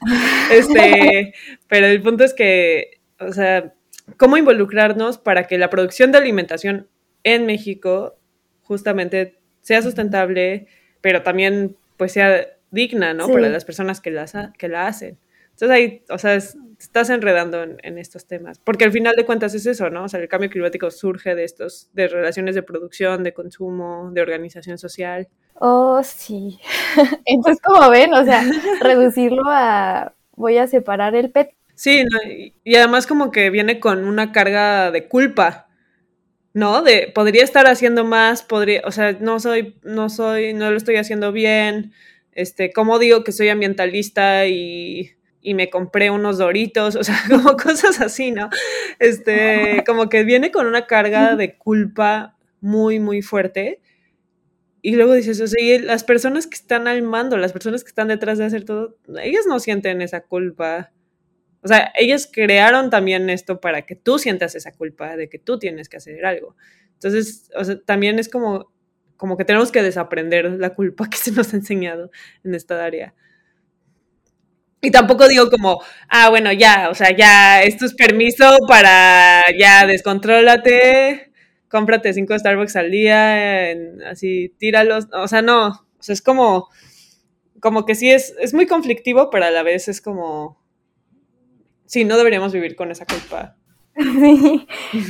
[0.52, 1.35] este,
[1.68, 3.74] pero el punto es que, o sea,
[4.18, 6.87] cómo involucrarnos para que la producción de alimentación
[7.24, 8.14] en México
[8.62, 10.68] justamente sea sustentable,
[11.00, 13.26] pero también pues sea digna, ¿no?
[13.26, 15.18] Para las personas que, las, que la hacen.
[15.62, 19.64] Entonces ahí, o sea, estás enredando en, estos temas, porque al final de cuentas es
[19.64, 20.03] eso, ¿no?
[20.03, 24.22] O sea, el cambio climático surge de estos, de relaciones de producción, de consumo, de
[24.22, 25.29] organización social.
[25.55, 26.59] Oh, sí.
[27.27, 28.42] Entonces, como ven, o sea,
[28.81, 31.55] reducirlo a voy a separar el PET.
[31.77, 32.05] Sí,
[32.64, 35.68] y además como que viene con una carga de culpa,
[36.55, 36.83] ¿no?
[36.83, 40.96] De podría estar haciendo más, podría, o sea, no soy, no soy, no lo estoy
[40.96, 41.92] haciendo bien,
[42.33, 47.57] este, ¿cómo digo que soy ambientalista y y me compré unos doritos, o sea, como
[47.57, 48.48] cosas así, ¿no?
[48.98, 53.81] Este, como que viene con una carga de culpa muy, muy fuerte.
[54.81, 57.88] Y luego dices, o sea, y las personas que están al mando, las personas que
[57.88, 60.90] están detrás de hacer todo, ellas no sienten esa culpa.
[61.62, 65.59] O sea, ellas crearon también esto para que tú sientas esa culpa de que tú
[65.61, 66.57] tienes que hacer algo.
[66.95, 68.72] Entonces, o sea, también es como,
[69.16, 72.11] como que tenemos que desaprender la culpa que se nos ha enseñado
[72.43, 73.14] en esta área.
[74.85, 79.87] Y tampoco digo como, ah, bueno, ya, o sea, ya, esto es permiso para, ya,
[79.87, 81.30] descontrólate,
[81.68, 83.76] cómprate cinco Starbucks al día,
[84.11, 86.68] así, tíralos, o sea, no, o sea, es como,
[87.61, 90.61] como que sí es, es muy conflictivo, pero a la vez es como,
[91.87, 93.57] sí, no deberíamos vivir con esa culpa.
[93.95, 94.66] Sí,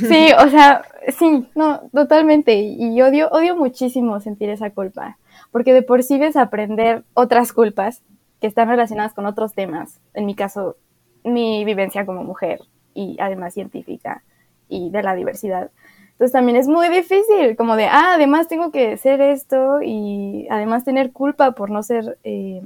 [0.07, 0.83] sí, o sea,
[1.17, 5.17] sí, no, totalmente, y odio, odio muchísimo sentir esa culpa,
[5.51, 8.03] porque de por sí desaprender otras culpas
[8.43, 10.01] que están relacionadas con otros temas.
[10.13, 10.75] En mi caso,
[11.23, 12.59] mi vivencia como mujer
[12.93, 14.21] y además científica
[14.67, 15.71] y de la diversidad.
[16.11, 20.83] Entonces también es muy difícil, como de, ah, además tengo que ser esto y además
[20.83, 22.61] tener culpa por no ser, eh,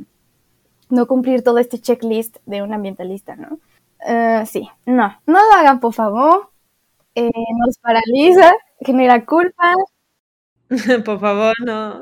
[0.89, 3.59] no cumplir todo este checklist de un ambientalista, ¿no?
[4.07, 6.49] Eh, sí, no, no lo hagan, por favor.
[7.13, 9.75] Eh, nos paraliza, genera culpa.
[11.05, 12.01] por favor, no.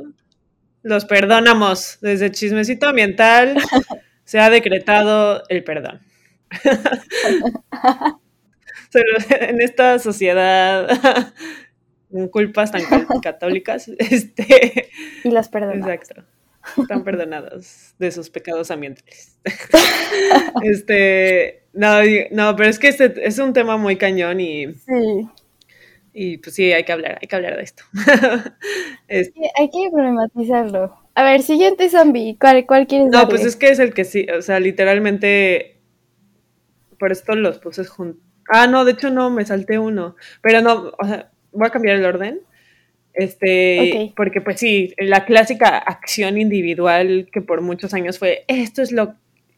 [0.86, 1.98] Los perdonamos.
[2.02, 3.58] Desde Chismecito Ambiental
[4.24, 6.00] se ha decretado el perdón.
[8.94, 10.88] en esta sociedad
[12.12, 12.84] con culpas tan
[13.24, 14.92] católicas, este...
[15.24, 15.88] Y las perdonamos.
[15.88, 16.24] Exacto.
[16.78, 19.40] Están perdonados de sus pecados ambientales.
[20.62, 21.98] este, no,
[22.30, 24.68] no, pero es que este es un tema muy cañón y...
[24.68, 25.30] Sí.
[26.18, 27.84] Y pues sí, hay que hablar, hay que hablar de esto.
[29.10, 30.96] Hay que problematizarlo.
[31.14, 34.26] A ver, siguiente zombie, ¿cuál, cuál quieres No, pues es que es el que sí,
[34.30, 35.78] o sea, literalmente,
[36.98, 38.24] por esto los puse juntos.
[38.50, 40.16] Ah, no, de hecho no, me salté uno.
[40.42, 42.40] Pero no, o sea, voy a cambiar el orden.
[43.14, 48.94] Este, porque pues sí, la clásica acción individual que por muchos años fue, esto es
[48.94, 49.16] lo,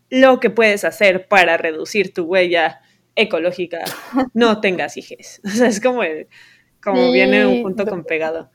[0.10, 2.82] lo que puedes hacer para reducir tu huella
[3.18, 3.80] ecológica,
[4.34, 5.42] no tengas hijes.
[5.46, 6.28] O sea, es como, el,
[6.82, 8.50] como viene un punto con pegado.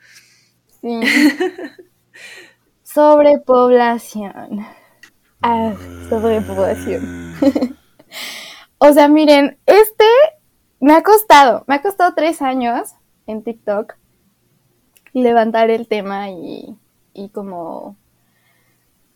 [0.81, 1.01] Sí.
[2.83, 4.67] sobrepoblación.
[5.43, 5.75] Ah,
[6.09, 7.35] sobrepoblación.
[8.79, 10.05] o sea, miren, este
[10.81, 12.95] me ha costado, me ha costado tres años
[13.27, 13.97] en TikTok
[15.13, 16.77] levantar el tema y,
[17.13, 17.97] y como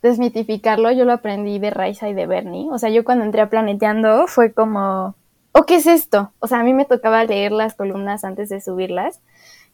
[0.01, 0.91] desmitificarlo.
[0.91, 2.69] Yo lo aprendí de Raiza y de Bernie.
[2.71, 5.15] O sea, yo cuando entré a Planeteando fue como,
[5.57, 6.31] ¿o qué es esto?
[6.39, 9.21] O sea, a mí me tocaba leer las columnas antes de subirlas.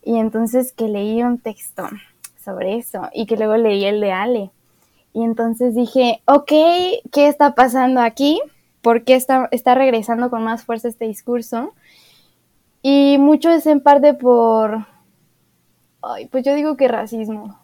[0.02, 1.88] Y entonces que leí un texto
[2.44, 4.52] sobre eso y que luego leí el de Ale.
[5.14, 6.52] Y entonces dije, ok,
[7.12, 8.42] ¿qué está pasando aquí?
[8.82, 11.74] ¿Por qué está, está regresando con más fuerza este discurso?
[12.82, 14.86] Y mucho es en parte por,
[16.02, 17.60] ay, pues yo digo que racismo.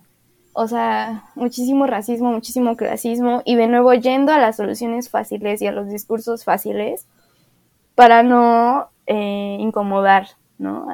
[0.53, 5.67] O sea, muchísimo racismo, muchísimo clasismo y de nuevo yendo a las soluciones fáciles y
[5.67, 7.05] a los discursos fáciles
[7.99, 10.87] para no eh, incomodar, ¿no?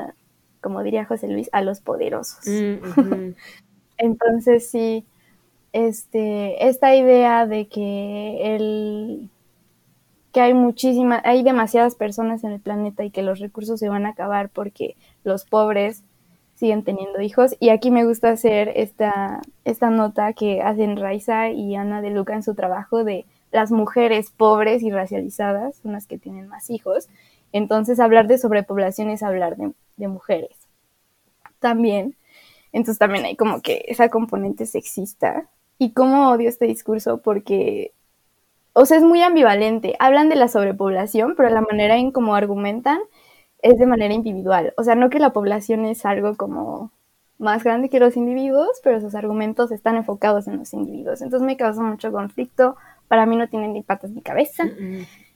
[0.59, 2.47] como diría José Luis, a los poderosos.
[2.47, 3.33] Mm,
[3.99, 5.05] Entonces sí,
[5.71, 9.29] este, esta idea de que el
[10.31, 14.07] que hay muchísimas, hay demasiadas personas en el planeta y que los recursos se van
[14.07, 16.03] a acabar porque los pobres
[16.55, 17.55] siguen teniendo hijos.
[17.59, 22.33] Y aquí me gusta hacer esta, esta nota que hacen Raiza y Ana de Luca
[22.33, 27.07] en su trabajo de las mujeres pobres y racializadas, son las que tienen más hijos.
[27.53, 30.57] Entonces hablar de sobrepoblación es hablar de, mujeres.
[31.59, 32.17] También.
[32.73, 35.47] Entonces también hay como que esa componente sexista.
[35.77, 37.93] Y cómo odio este discurso porque
[38.73, 39.95] o sea, es muy ambivalente.
[39.99, 42.99] Hablan de la sobrepoblación, pero la manera en cómo argumentan
[43.61, 44.73] es de manera individual.
[44.75, 46.91] O sea, no que la población es algo como
[47.37, 51.21] más grande que los individuos, pero sus argumentos están enfocados en los individuos.
[51.21, 52.75] Entonces me causa mucho conflicto.
[53.07, 54.63] Para mí no tienen ni patas ni cabeza.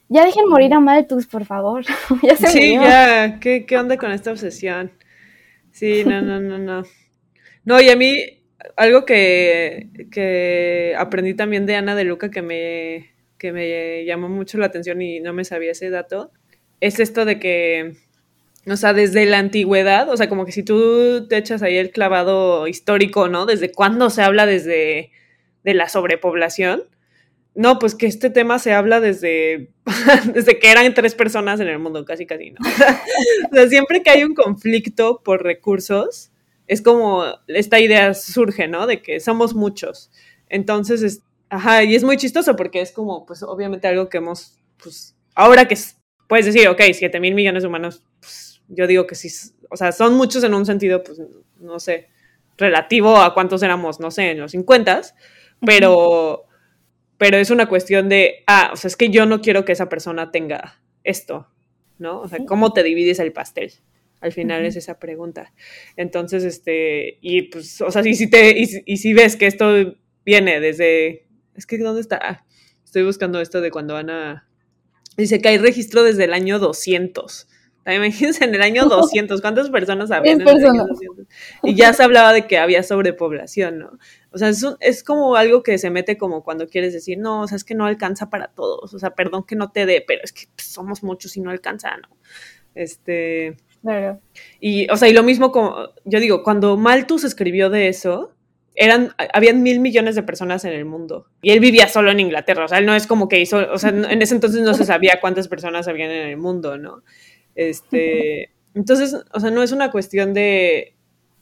[0.08, 1.84] Ya dejen morir a Malthus, por favor.
[2.22, 3.38] ya se sí, ya.
[3.40, 4.90] ¿Qué, ¿Qué onda con esta obsesión?
[5.70, 6.82] Sí, no, no, no, no.
[7.64, 8.40] No, y a mí
[8.76, 14.58] algo que, que aprendí también de Ana de Luca que me, que me llamó mucho
[14.58, 16.32] la atención y no me sabía ese dato,
[16.80, 17.96] es esto de que,
[18.66, 21.90] o sea, desde la antigüedad, o sea, como que si tú te echas ahí el
[21.90, 23.46] clavado histórico, ¿no?
[23.46, 25.10] Desde cuándo se habla desde
[25.64, 26.84] de la sobrepoblación.
[27.54, 29.72] No, pues que este tema se habla desde,
[30.34, 32.58] desde que eran tres personas en el mundo, casi casi, ¿no?
[33.50, 36.30] o sea, siempre que hay un conflicto por recursos,
[36.66, 38.86] es como esta idea surge, ¿no?
[38.86, 40.10] De que somos muchos.
[40.48, 45.16] Entonces, Ajá, y es muy chistoso porque es como, pues obviamente algo que hemos, pues,
[45.34, 45.76] ahora que
[46.28, 49.28] puedes decir, ok, 7 mil millones de humanos, pues yo digo que sí,
[49.68, 51.20] o sea, son muchos en un sentido, pues,
[51.58, 52.08] no sé,
[52.56, 55.02] relativo a cuántos éramos, no sé, en los 50,
[55.66, 56.44] pero,
[57.20, 59.88] pero es una cuestión de, ah, o sea, es que yo no quiero que esa
[59.88, 61.46] persona tenga esto,
[61.98, 62.22] ¿no?
[62.22, 63.72] O sea, ¿cómo te divides el pastel?
[64.20, 65.52] Al final es esa pregunta.
[65.96, 70.60] Entonces, este, y pues, o sea, y si, te, y si ves que esto viene
[70.60, 71.26] desde
[71.60, 72.18] es que, ¿dónde está?
[72.22, 72.46] Ah,
[72.84, 74.48] estoy buscando esto de cuando Ana
[75.18, 77.48] dice que hay registro desde el año 200.
[77.86, 81.26] Imagínense en el año 200, ¿cuántas personas había en el año 200?
[81.62, 83.98] Y ya se hablaba de que había sobrepoblación, ¿no?
[84.32, 87.48] O sea, es, es, como algo que se mete como cuando quieres decir, no, o
[87.48, 90.20] sea, es que no alcanza para todos, o sea, perdón que no te dé, pero
[90.22, 92.08] es que pues, somos muchos y no alcanza, ¿no?
[92.74, 93.56] Este...
[93.82, 94.20] Claro.
[94.60, 98.34] Y, o sea, y lo mismo como, yo digo, cuando Malthus escribió de eso,
[98.74, 101.26] eran, habían mil millones de personas en el mundo.
[101.42, 103.78] Y él vivía solo en Inglaterra, o sea, él no es como que hizo, o
[103.78, 107.02] sea, en ese entonces no se sabía cuántas personas habían en el mundo, ¿no?
[107.60, 110.94] Este, Entonces, o sea, no es una cuestión de,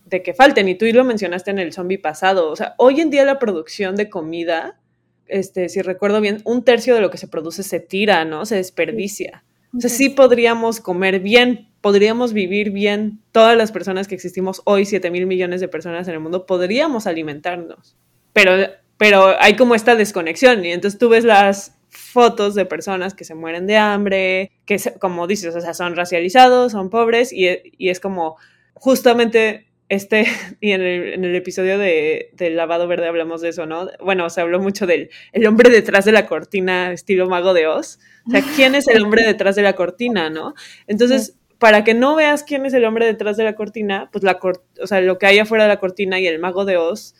[0.07, 3.11] de que falten, y tú lo mencionaste en el zombie pasado, o sea, hoy en
[3.11, 4.81] día la producción de comida,
[5.29, 8.47] este, si recuerdo bien, un tercio de lo que se produce se tira, ¿no?
[8.47, 9.45] Se desperdicia.
[9.77, 13.21] O sea, sí podríamos comer bien, podríamos vivir bien.
[13.31, 17.07] Todas las personas que existimos hoy, 7 mil millones de personas en el mundo, podríamos
[17.07, 17.95] alimentarnos.
[18.33, 18.53] Pero,
[18.97, 21.78] pero hay como esta desconexión y entonces tú ves las
[22.09, 26.73] fotos de personas que se mueren de hambre, que como dices, o sea, son racializados,
[26.73, 28.37] son pobres y, y es como
[28.75, 30.27] justamente este,
[30.61, 33.89] y en el, en el episodio de, del lavado verde hablamos de eso, ¿no?
[34.01, 37.99] Bueno, se habló mucho del el hombre detrás de la cortina, estilo mago de Oz.
[38.27, 40.55] O sea, ¿quién es el hombre detrás de la cortina, no?
[40.87, 44.39] Entonces, para que no veas quién es el hombre detrás de la cortina, pues la
[44.83, 47.15] o sea, lo que hay afuera de la cortina y el mago de Oz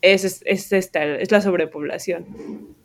[0.00, 2.24] es, es, es esta, es la sobrepoblación.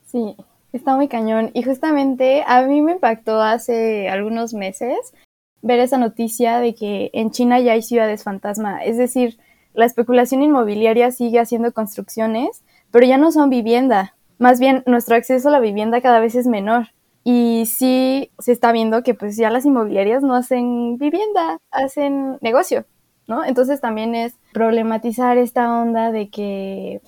[0.05, 0.35] Sí,
[0.73, 1.51] está muy cañón.
[1.53, 5.13] Y justamente a mí me impactó hace algunos meses
[5.61, 8.83] ver esa noticia de que en China ya hay ciudades fantasma.
[8.83, 9.39] Es decir,
[9.73, 14.15] la especulación inmobiliaria sigue haciendo construcciones, pero ya no son vivienda.
[14.37, 16.87] Más bien, nuestro acceso a la vivienda cada vez es menor.
[17.23, 22.85] Y sí se está viendo que pues ya las inmobiliarias no hacen vivienda, hacen negocio,
[23.27, 23.45] ¿no?
[23.45, 26.99] Entonces también es problematizar esta onda de que,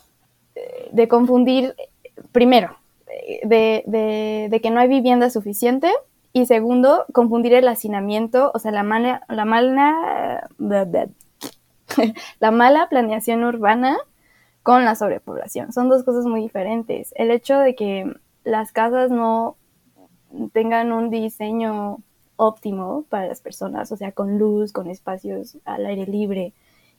[0.94, 1.76] de confundir,
[2.32, 2.78] primero,
[3.44, 5.92] de, de, que no hay vivienda suficiente
[6.34, 10.50] y segundo, confundir el hacinamiento, o sea, la mala, la mala,
[12.40, 13.98] la mala planeación urbana
[14.64, 15.72] con la sobrepoblación.
[15.72, 17.14] Son dos cosas muy diferentes.
[17.16, 18.12] El hecho de que
[18.44, 19.56] las casas no
[20.52, 22.00] tengan un diseño
[22.36, 26.54] óptimo para las personas, o sea, con luz, con espacios al aire libre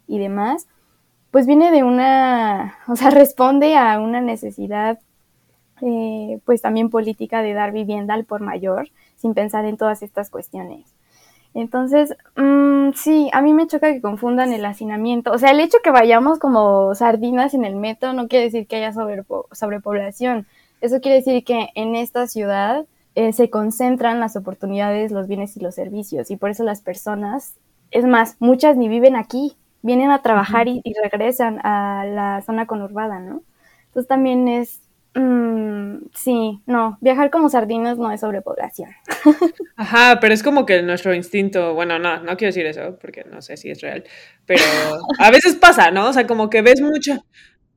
[0.06, 0.66] y demás,
[1.30, 4.98] pues viene de una, o sea, responde a una necesidad,
[5.82, 10.30] eh, pues también política de dar vivienda al por mayor sin pensar en todas estas
[10.30, 10.96] cuestiones.
[11.54, 15.32] Entonces, mm, sí, a mí me choca que confundan el hacinamiento.
[15.32, 18.76] O sea, el hecho que vayamos como sardinas en el metro no quiere decir que
[18.76, 20.46] haya sobrepoblación.
[20.82, 25.60] Eso quiere decir que en esta ciudad eh, se concentran las oportunidades, los bienes y
[25.60, 26.30] los servicios.
[26.30, 27.54] Y por eso las personas,
[27.90, 32.66] es más, muchas ni viven aquí, vienen a trabajar y, y regresan a la zona
[32.66, 33.40] conurbada, ¿no?
[33.86, 34.82] Entonces también es
[35.18, 38.90] Mm, sí, no, viajar como sardinas no es sobrepoblación.
[39.76, 43.40] Ajá, pero es como que nuestro instinto, bueno, no, no quiero decir eso porque no
[43.40, 44.04] sé si es real,
[44.44, 44.62] pero
[45.18, 46.10] a veces pasa, ¿no?
[46.10, 47.24] O sea, como que ves mucha,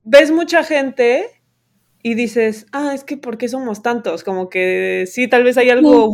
[0.03, 1.27] ves mucha gente
[2.03, 4.25] y dices, ah, es que ¿por qué somos tantos?
[4.25, 6.11] Como que sí, tal vez hay algo,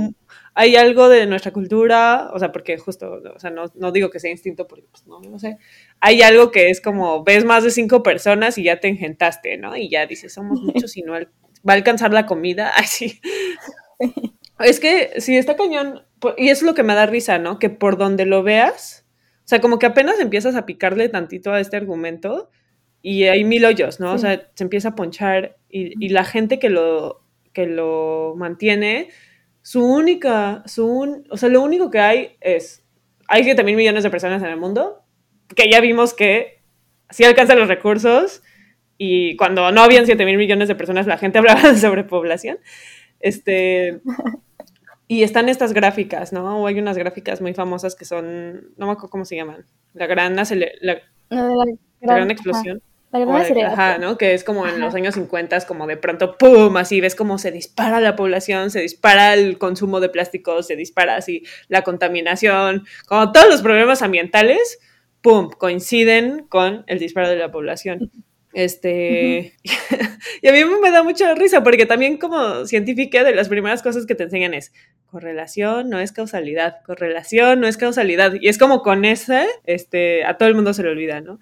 [0.58, 4.22] hay algo de nuestra cultura, o sea, porque justo, o sea, no, no digo que
[4.22, 5.58] sea instinto porque pues no, no sé,
[6.00, 9.76] hay algo que es como, ves más de cinco personas y ya te engentaste, ¿no?
[9.76, 13.20] Y ya dices, somos muchos y no va a alcanzar la comida, ay, sí.
[14.60, 16.06] Es que sí, está cañón,
[16.38, 17.60] y es lo que me da risa, ¿no?
[17.60, 19.06] Que por donde lo veas,
[19.44, 22.50] o sea, como que apenas empiezas a picarle tantito a este argumento
[23.02, 24.14] y hay mil hoyos, ¿no?
[24.14, 29.10] O sea, se empieza a ponchar y, y la gente que lo, que lo mantiene,
[29.66, 32.86] su única, su un, o sea, lo único que hay es,
[33.28, 35.02] hay 7 mil millones de personas en el mundo,
[35.56, 36.62] que ya vimos que
[37.10, 38.44] sí alcanzan los recursos
[39.00, 42.60] y cuando no habían 7 mil millones de personas la gente hablaba de sobrepoblación.
[43.20, 44.02] Este,
[45.08, 46.62] y están estas gráficas, ¿no?
[46.62, 50.06] O hay unas gráficas muy famosas que son, no me acuerdo cómo se llaman, la
[50.06, 50.46] gran, la,
[50.82, 51.02] la,
[51.32, 52.78] la gran explosión.
[52.78, 52.95] Ajá,
[53.98, 54.18] ¿no?
[54.18, 56.76] Que es como en los años 50, como de pronto, ¡pum!
[56.78, 61.16] Así ves cómo se dispara la población, se dispara el consumo de plásticos, se dispara
[61.16, 64.80] así la contaminación, como todos los problemas ambientales,
[65.22, 65.50] ¡pum!
[65.50, 68.12] coinciden con el disparo de la población.
[68.54, 69.54] Este,
[70.42, 74.06] y a mí me da mucha risa porque también como científica de las primeras cosas
[74.06, 74.72] que te enseñan es
[75.16, 78.34] correlación no es causalidad, correlación no es causalidad.
[78.40, 81.40] Y es como con ese, este, a todo el mundo se le olvida, ¿no?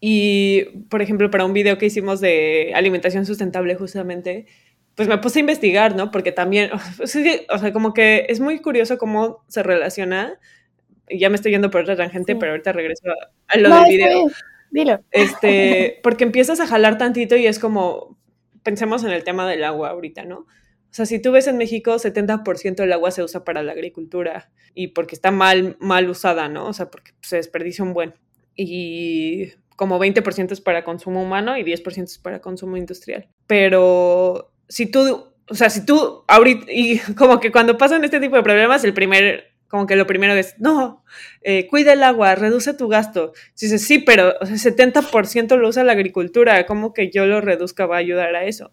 [0.00, 4.46] Y, por ejemplo, para un video que hicimos de alimentación sustentable justamente,
[4.94, 6.10] pues me puse a investigar, ¿no?
[6.10, 6.70] Porque también,
[7.02, 10.38] o sea, como que es muy curioso cómo se relaciona.
[11.08, 13.08] Ya me estoy yendo por otra tangente, pero ahorita regreso
[13.48, 14.26] a, lo del video.
[14.70, 15.00] Dilo.
[15.10, 18.16] Este, porque empiezas a jalar tantito y es como,
[18.62, 20.38] pensemos en el tema del agua ahorita, ¿no?
[20.38, 24.50] O sea, si tú ves en México, 70% del agua se usa para la agricultura
[24.74, 26.66] y porque está mal, mal usada, ¿no?
[26.66, 28.14] O sea, porque se desperdicia un buen.
[28.56, 33.30] Y como 20% es para consumo humano y 10% es para consumo industrial.
[33.46, 38.36] Pero si tú, o sea, si tú ahorita, y como que cuando pasan este tipo
[38.36, 41.02] de problemas, el primer, como que lo primero es, no,
[41.40, 43.32] eh, cuida el agua, reduce tu gasto.
[43.54, 47.40] Si dices, sí, pero o sea, 70% lo usa la agricultura, ¿cómo que yo lo
[47.40, 48.72] reduzca va a ayudar a eso?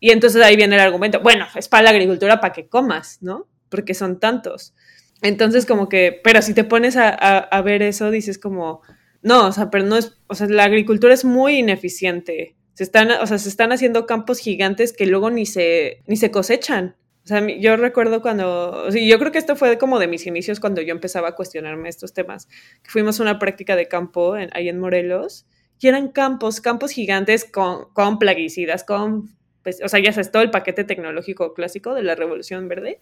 [0.00, 3.46] Y entonces ahí viene el argumento, bueno, es para la agricultura para que comas, ¿no?
[3.68, 4.74] Porque son tantos.
[5.22, 8.82] Entonces, como que, pero si te pones a, a, ver eso, dices como,
[9.26, 12.54] no, o sea, pero no es, o sea, la agricultura es muy ineficiente.
[12.74, 16.30] Se están, o sea, se están haciendo campos gigantes que luego ni se, ni se
[16.30, 16.94] cosechan.
[17.24, 20.28] O sea, yo recuerdo cuando, o sea, yo creo que esto fue como de mis
[20.28, 22.46] inicios cuando yo empezaba a cuestionarme estos temas,
[22.84, 25.44] fuimos a una práctica de campo ahí en Morelos,
[25.80, 30.44] y eran campos, campos gigantes con, con plaguicidas, con, pues, o sea, ya sabes, todo
[30.44, 33.00] el paquete tecnológico clásico de la Revolución Verde,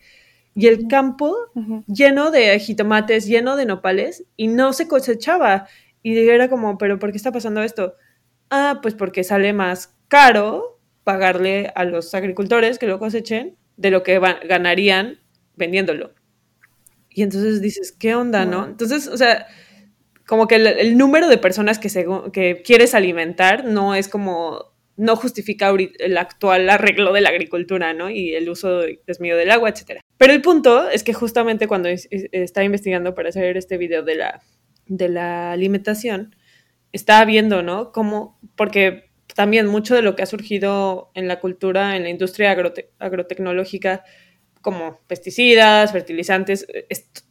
[0.54, 1.36] y el campo
[1.86, 5.68] lleno de jitomates, lleno de nopales, y no se cosechaba.
[6.04, 7.94] Y era como, ¿pero por qué está pasando esto?
[8.50, 14.02] Ah, pues porque sale más caro pagarle a los agricultores que lo cosechen de lo
[14.02, 15.20] que ganarían
[15.56, 16.12] vendiéndolo.
[17.08, 18.66] Y entonces dices, ¿qué onda, no?
[18.66, 19.46] Entonces, o sea,
[20.26, 21.88] como que el, número de personas que,
[22.34, 28.10] que quieres alimentar no es como, no justifica el actual arreglo de la agricultura, ¿no?
[28.10, 30.02] Y el uso desmedido del agua, etcétera.
[30.18, 34.42] Pero el punto es que justamente cuando estaba investigando para hacer este video de la,
[34.86, 36.36] de la alimentación,
[36.92, 37.92] estaba viendo, ¿no?
[37.92, 42.56] Cómo, porque también mucho de lo que ha surgido en la cultura, en la industria
[42.98, 44.04] agrotecnológica,
[44.62, 46.66] como pesticidas, fertilizantes,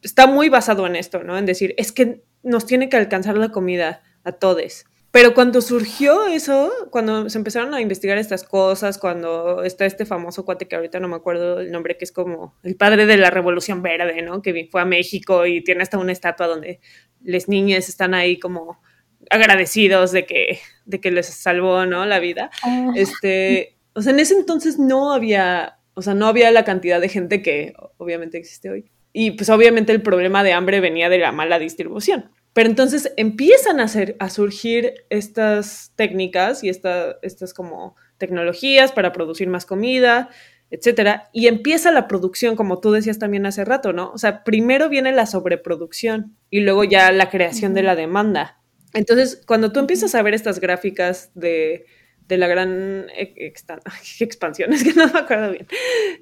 [0.01, 1.37] está muy basado en esto, ¿no?
[1.37, 4.85] En decir, es que nos tiene que alcanzar la comida a todos.
[5.13, 10.43] Pero cuando surgió eso, cuando se empezaron a investigar estas cosas, cuando está este famoso
[10.43, 13.29] cuate que ahorita no me acuerdo el nombre, que es como el padre de la
[13.29, 14.41] Revolución Verde, ¿no?
[14.41, 16.79] Que fue a México y tiene hasta una estatua donde
[17.21, 18.81] las niñas están ahí como
[19.29, 22.07] agradecidos de que, de que les salvó, ¿no?
[22.07, 22.49] La vida.
[22.63, 22.91] Ah.
[22.95, 27.09] Este, o sea, en ese entonces no había, o sea, no había la cantidad de
[27.09, 28.89] gente que obviamente existe hoy.
[29.13, 32.31] Y pues obviamente el problema de hambre venía de la mala distribución.
[32.53, 39.47] Pero entonces empiezan a, hacer, a surgir estas técnicas y estas como tecnologías para producir
[39.49, 40.29] más comida,
[40.73, 44.11] etcétera, y empieza la producción, como tú decías también hace rato, ¿no?
[44.11, 48.59] O sea, primero viene la sobreproducción y luego ya la creación de la demanda.
[48.93, 51.85] Entonces, cuando tú empiezas a ver estas gráficas de,
[52.27, 53.05] la gran
[54.19, 55.67] expansión, es que no me acuerdo bien.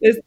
[0.01, 0.21] Es,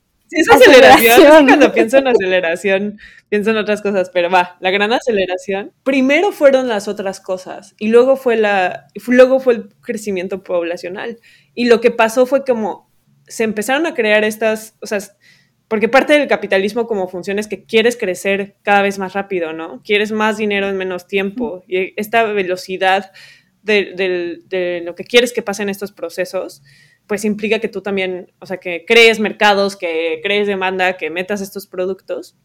[0.51, 2.99] aceleración, cuando pienso en aceleración,
[3.29, 5.73] pienso en otras cosas, pero va, la gran aceleración.
[5.83, 11.19] Primero fueron las otras cosas y luego fue la, luego fue el crecimiento poblacional.
[11.55, 12.91] Y lo que pasó fue como
[13.27, 14.99] se empezaron a crear estas, o sea,
[15.69, 19.83] porque parte del capitalismo como funciona es que quieres crecer cada vez más rápido, ¿no?
[19.83, 21.65] Quieres más dinero en menos tiempo.
[21.67, 23.13] Y esta velocidad
[23.63, 26.63] de, lo que quieres que pasen estos procesos,
[27.07, 31.41] pues implica que tú también, o sea, que crees mercados, que crees demanda, que metas
[31.41, 32.37] estos productos.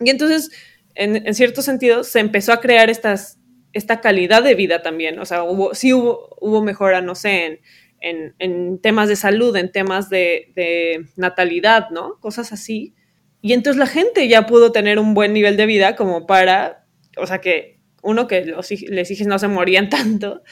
[0.00, 0.50] Y entonces,
[0.94, 3.38] en, cierto sentido, se empezó a crear estas,
[3.72, 5.18] esta calidad de vida también.
[5.18, 7.60] O sea, hubo, sí hubo, hubo mejora, no sé, en
[8.00, 12.18] en, temas de salud, en temas de, natalidad, ¿no?
[12.20, 12.94] Cosas así.
[13.40, 16.86] Y entonces la gente ya pudo tener un buen nivel de vida como para,
[17.16, 17.77] o sea, que
[18.08, 20.42] uno, que los, les hijos no se morían tanto.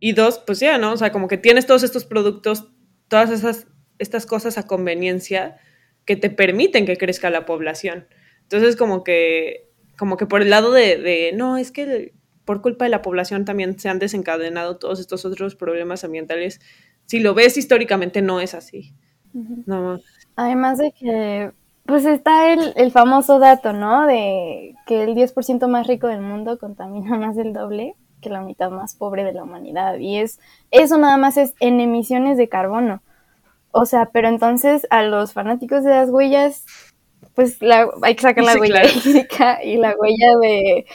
[0.00, 0.92] Y dos, pues ya, ¿no?
[0.92, 2.68] O sea, como que tienes todos estos productos,
[3.08, 3.66] todas esas,
[3.98, 5.56] estas cosas a conveniencia
[6.04, 8.06] que te permiten que crezca la población.
[8.42, 12.84] Entonces, como que, como que por el lado de, de no, es que por culpa
[12.84, 16.60] de la población también se han desencadenado todos estos otros problemas ambientales.
[17.06, 18.94] Si lo ves históricamente no es así.
[19.32, 20.00] no.
[20.36, 21.50] Además de que,
[21.86, 24.06] pues está el, el famoso dato, ¿no?
[24.06, 28.70] De que el 10% más rico del mundo contamina más del doble que la mitad
[28.70, 29.98] más pobre de la humanidad.
[29.98, 33.02] Y es eso nada más es en emisiones de carbono.
[33.72, 36.64] O sea, pero entonces a los fanáticos de las huellas,
[37.34, 40.86] pues la, hay que sacar la huella física y la huella de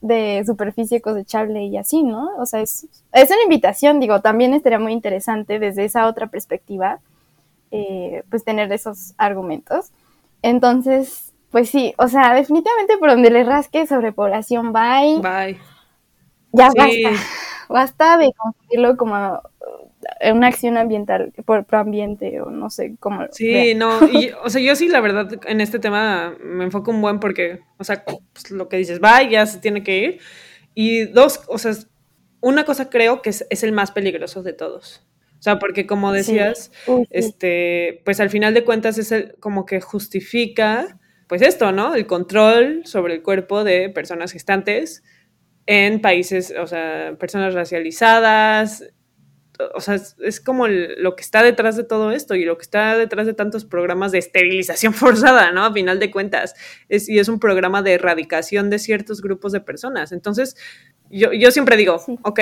[0.00, 2.30] de superficie cosechable y así, ¿no?
[2.38, 7.00] O sea, es, es una invitación, digo, también estaría muy interesante desde esa otra perspectiva,
[7.70, 9.90] eh, pues tener esos argumentos.
[10.42, 15.20] Entonces, pues sí, o sea, definitivamente por donde le rasque sobrepoblación, bye.
[15.20, 15.58] Bye.
[16.52, 17.10] Ya basta.
[17.68, 19.42] Basta de confundirlo como
[20.32, 23.26] una acción ambiental, por ambiente o no sé cómo.
[23.30, 27.02] Sí, no, y, o sea, yo sí, la verdad, en este tema me enfoco un
[27.02, 30.20] buen porque, o sea, pues, lo que dices, va, ya se tiene que ir.
[30.74, 31.72] Y dos, o sea,
[32.40, 35.04] una cosa creo que es, el más peligroso de todos.
[35.38, 36.72] O sea, porque como decías,
[37.10, 41.94] este, pues al final de cuentas es el, como que justifica, pues esto, ¿no?
[41.94, 45.04] El control sobre el cuerpo de personas gestantes
[45.66, 48.84] en países, o sea, personas racializadas,
[49.74, 52.96] o sea, es, como lo que está detrás de todo esto y lo que está
[52.96, 55.64] detrás de tantos programas de esterilización forzada, ¿no?
[55.64, 56.54] A final de cuentas,
[56.88, 60.12] es, y es un programa de erradicación de ciertos grupos de personas.
[60.12, 60.56] Entonces,
[61.10, 62.40] yo, siempre digo, ok,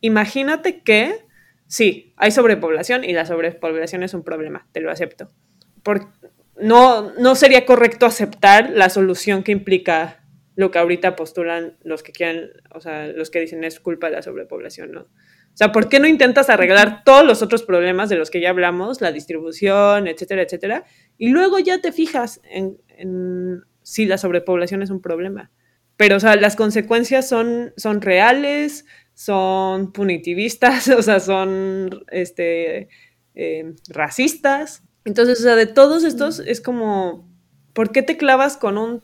[0.00, 1.24] imagínate que
[1.72, 5.30] sí, hay sobrepoblación y la sobrepoblación es un problema, te lo acepto.
[5.82, 6.06] Por,
[6.60, 10.22] no, no sería correcto aceptar la solución que implica
[10.54, 14.16] lo que ahorita postulan los que quieren, o sea, los que dicen es culpa de
[14.16, 15.00] la sobrepoblación, ¿no?
[15.00, 18.50] O sea, ¿por qué no intentas arreglar todos los otros problemas de los que ya
[18.50, 20.84] hablamos, la distribución, etcétera, etcétera?
[21.16, 25.50] Y luego ya te fijas en, en si la sobrepoblación es un problema.
[25.96, 28.84] Pero, o sea, las consecuencias son, son reales,
[29.14, 32.88] son punitivistas, o sea, son este,
[33.34, 34.82] eh, racistas.
[35.04, 37.28] Entonces, o sea, de todos estos es como,
[37.72, 39.02] ¿por qué te clavas con un,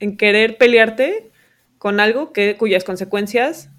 [0.00, 1.30] en querer pelearte
[1.78, 3.70] con algo que, cuyas consecuencias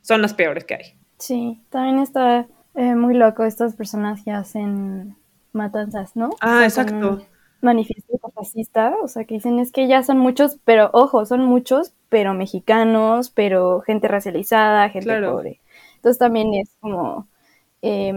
[0.00, 0.98] son las peores que hay?
[1.18, 5.16] Sí, también está eh, muy loco estas personas que hacen
[5.52, 6.30] matanzas, ¿no?
[6.40, 7.26] Ah, exacto
[7.60, 11.92] manifiesto fascista, o sea, que dicen es que ya son muchos, pero ojo, son muchos,
[12.08, 15.60] pero mexicanos, pero gente racializada, gente pobre.
[15.96, 17.26] Entonces también es como,
[17.82, 18.12] eh,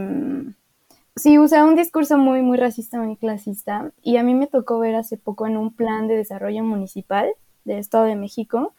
[1.15, 4.95] sí, usa un discurso muy, muy racista, muy clasista, y a mí me tocó ver
[4.95, 7.31] hace poco en un plan de desarrollo municipal
[7.65, 8.73] del Estado de México,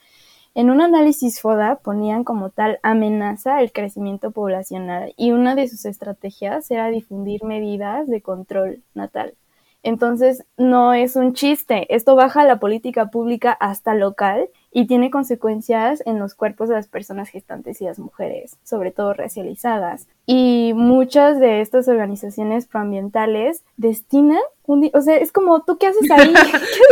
[0.54, 5.86] en un análisis FODA ponían como tal amenaza el crecimiento poblacional y una de sus
[5.86, 9.34] estrategias era difundir medidas de control natal.
[9.82, 11.92] Entonces, no es un chiste.
[11.94, 16.86] Esto baja la política pública hasta local y tiene consecuencias en los cuerpos de las
[16.86, 20.06] personas gestantes y las mujeres, sobre todo racializadas.
[20.24, 24.88] Y muchas de estas organizaciones proambientales destinan un...
[24.94, 26.32] O sea, es como, ¿tú qué haces ahí?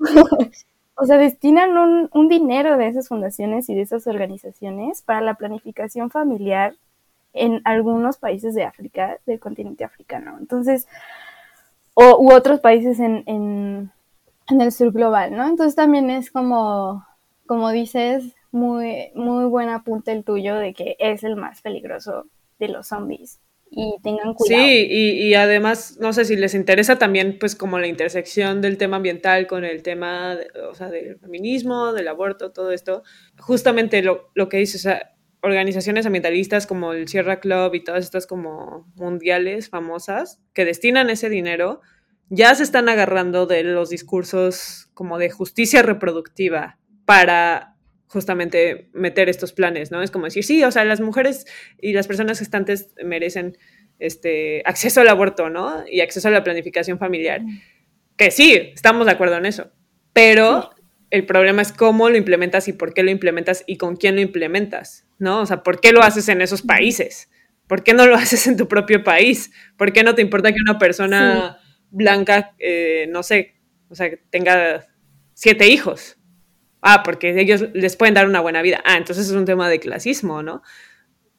[0.96, 5.34] o sea, destinan un, un dinero de esas fundaciones y de esas organizaciones para la
[5.34, 6.74] planificación familiar
[7.32, 10.36] en algunos países de África, del continente africano.
[10.38, 10.86] Entonces,
[11.94, 13.90] o, u otros países en, en,
[14.60, 15.46] el sur global, ¿no?
[15.46, 17.06] Entonces también es como,
[17.46, 22.26] como dices, muy, muy buen apunte el tuyo de que es el más peligroso
[22.58, 23.38] de los zombies.
[23.72, 24.64] Y tengan cuidado.
[24.64, 28.76] Sí, y, y además, no sé si les interesa también, pues, como la intersección del
[28.76, 30.36] tema ambiental con el tema,
[30.68, 33.04] o sea, del feminismo, del aborto, todo esto.
[33.38, 35.12] Justamente lo, lo que dices, o sea,
[35.42, 41.28] organizaciones ambientalistas como el Sierra Club y todas estas como mundiales famosas que destinan ese
[41.28, 41.80] dinero,
[42.28, 47.76] ya se están agarrando de los discursos como de justicia reproductiva para
[48.06, 50.02] justamente meter estos planes, ¿no?
[50.02, 51.46] Es como decir, sí, o sea, las mujeres
[51.80, 53.56] y las personas gestantes merecen
[54.00, 55.84] este acceso al aborto, ¿no?
[55.88, 57.40] Y acceso a la planificación familiar.
[58.16, 59.70] Que sí, estamos de acuerdo en eso.
[60.12, 60.70] Pero
[61.10, 64.22] el problema es cómo lo implementas y por qué lo implementas y con quién lo
[64.22, 65.40] implementas, ¿no?
[65.40, 67.30] O sea, ¿por qué lo haces en esos países?
[67.68, 69.52] ¿Por qué no lo haces en tu propio país?
[69.76, 71.58] ¿Por qué no te importa que una persona
[71.90, 73.54] blanca, eh, no sé,
[73.88, 74.86] o sea, tenga
[75.34, 76.16] siete hijos?
[76.82, 78.82] Ah, porque ellos les pueden dar una buena vida.
[78.84, 80.62] Ah, entonces es un tema de clasismo, ¿no?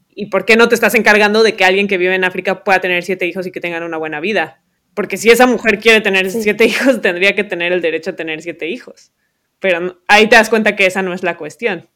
[0.09, 2.79] ¿Y por qué no te estás encargando de que alguien que vive en África pueda
[2.79, 4.61] tener siete hijos y que tengan una buena vida?
[4.93, 8.41] Porque si esa mujer quiere tener siete hijos, tendría que tener el derecho a tener
[8.41, 9.11] siete hijos
[9.61, 11.87] pero ahí te das cuenta que esa no es la cuestión.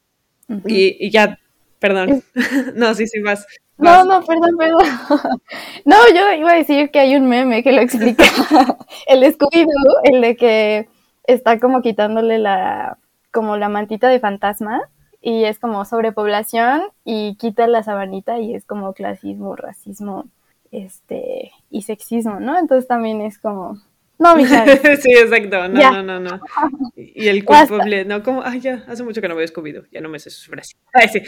[0.68, 1.40] y, ya,
[1.86, 2.24] perdón.
[2.76, 3.46] no, sí, sí, más.
[3.78, 4.86] No, no, perdón, perdón.
[5.86, 8.24] no, yo iba a decir que hay un meme que lo explica.
[9.08, 9.68] el scooby
[10.04, 10.90] el de que
[11.26, 12.98] está como quitándole la,
[13.32, 14.90] como la mantita de fantasma
[15.22, 20.26] y es como sobrepoblación y quita la sabanita y es como clasismo, racismo,
[20.72, 22.58] este, y sexismo, ¿no?
[22.58, 23.80] Entonces también es como,
[24.18, 24.66] no, mija.
[24.98, 25.68] sí, exacto.
[25.68, 26.42] No, no, no, no.
[26.96, 30.10] Y el culpable, no, como, ay, ya, hace mucho que no veo Scooby ya no
[30.10, 30.76] me sé sus frases.
[30.94, 31.22] Ay, sí.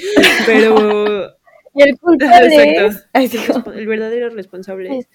[0.46, 1.38] Pero.
[1.74, 2.90] y el culpable.
[3.14, 3.72] Exacto.
[3.72, 5.08] el verdadero responsable es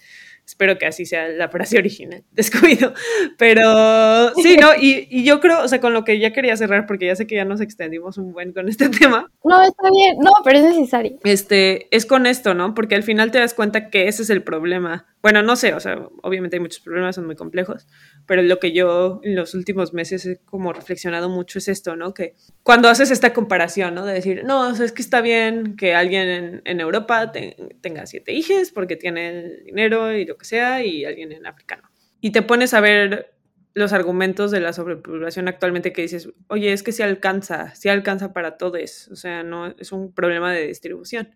[0.45, 2.93] Espero que así sea la frase original, descuido.
[3.37, 4.75] Pero sí, ¿no?
[4.75, 7.25] Y, y, yo creo, o sea, con lo que ya quería cerrar, porque ya sé
[7.27, 9.31] que ya nos extendimos un buen con este tema.
[9.43, 11.17] No, está bien, no, pero es necesario.
[11.23, 12.73] Este, es con esto, ¿no?
[12.73, 15.07] Porque al final te das cuenta que ese es el problema.
[15.21, 17.87] Bueno, no sé, o sea, obviamente hay muchos problemas, son muy complejos,
[18.27, 22.13] pero lo que yo en los últimos meses he como reflexionado mucho es esto, ¿no?
[22.13, 24.05] Que cuando haces esta comparación, ¿no?
[24.05, 27.31] De decir, no, o sea, es que está bien que alguien en, Europa
[27.79, 31.77] tenga siete hijos porque tiene el dinero y lo que sea, y alguien en África
[31.81, 31.89] no.
[32.19, 33.33] Y te pones a ver
[33.73, 38.33] los argumentos de la sobrepoblación actualmente que dices, oye, es que si alcanza, si alcanza
[38.33, 41.29] para todos, o sea, no es un problema de distribución.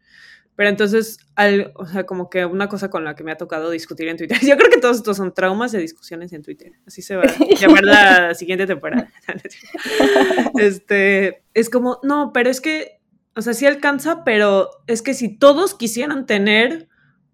[0.56, 1.20] Pero entonces,
[1.76, 4.40] o sea, como que una cosa con la que me ha tocado discutir en Twitter,
[4.42, 7.56] yo creo que todos estos son traumas de discusiones en Twitter, así se va a
[7.56, 9.12] llamar la siguiente temporada.
[10.60, 13.00] este, es como, no, pero es que,
[13.36, 16.88] o sea, sí alcanza, pero es que si todos quisieran tener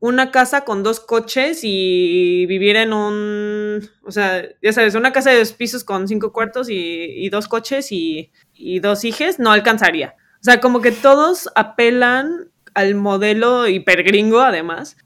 [0.04, 5.30] una casa con dos coches y vivir en un, o sea, ya sabes, una casa
[5.30, 10.16] de dos pisos con cinco cuartos y, dos coches y, y dos hijos, no alcanzaría.
[10.42, 14.98] O sea, como que todos apelan al modelo hipergringo, además,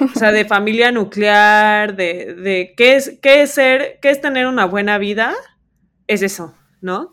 [0.00, 4.46] o sea, de familia nuclear, de, de qué es, qué es ser, qué es tener
[4.46, 5.34] una buena vida,
[6.06, 7.12] es eso, ¿no?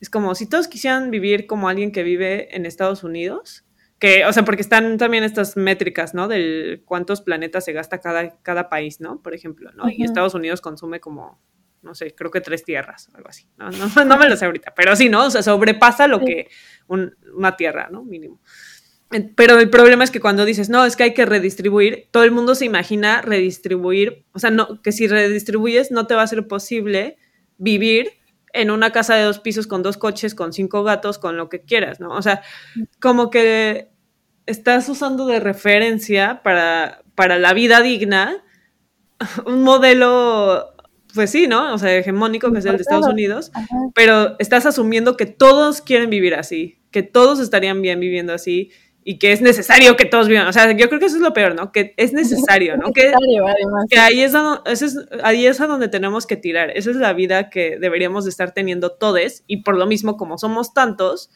[0.00, 3.61] Es como si todos quisieran vivir como alguien que vive en Estados Unidos,
[4.02, 6.26] que, o sea, porque están también estas métricas, ¿no?
[6.26, 9.22] Del cuántos planetas se gasta cada, cada país, ¿no?
[9.22, 9.88] Por ejemplo, ¿no?
[9.88, 11.40] Y Estados Unidos consume como,
[11.82, 13.46] no sé, creo que tres tierras, algo así.
[13.56, 15.26] No, no, no me lo sé ahorita, pero sí, ¿no?
[15.26, 16.48] O sea, sobrepasa lo que
[16.88, 18.02] una tierra, ¿no?
[18.02, 18.40] Mínimo.
[19.36, 22.32] Pero el problema es que cuando dices, no, es que hay que redistribuir, todo el
[22.32, 26.48] mundo se imagina redistribuir, o sea, no, que si redistribuyes no te va a ser
[26.48, 27.18] posible
[27.56, 28.10] vivir
[28.52, 31.60] en una casa de dos pisos con dos coches, con cinco gatos, con lo que
[31.60, 32.10] quieras, ¿no?
[32.10, 32.42] O sea,
[32.98, 33.91] como que
[34.46, 38.42] estás usando de referencia para, para la vida digna
[39.46, 40.74] un modelo,
[41.14, 41.74] pues sí, ¿no?
[41.74, 43.52] O sea, hegemónico, que es el de Estados Unidos,
[43.94, 48.70] pero estás asumiendo que todos quieren vivir así, que todos estarían bien viviendo así
[49.04, 50.46] y que es necesario que todos vivan.
[50.46, 51.72] O sea, yo creo que eso es lo peor, ¿no?
[51.72, 52.92] Que es necesario, ¿no?
[52.92, 53.12] que,
[53.88, 56.70] que ahí, es a, es, ahí es a donde tenemos que tirar.
[56.70, 60.38] Esa es la vida que deberíamos de estar teniendo todos y por lo mismo, como
[60.38, 61.30] somos tantos,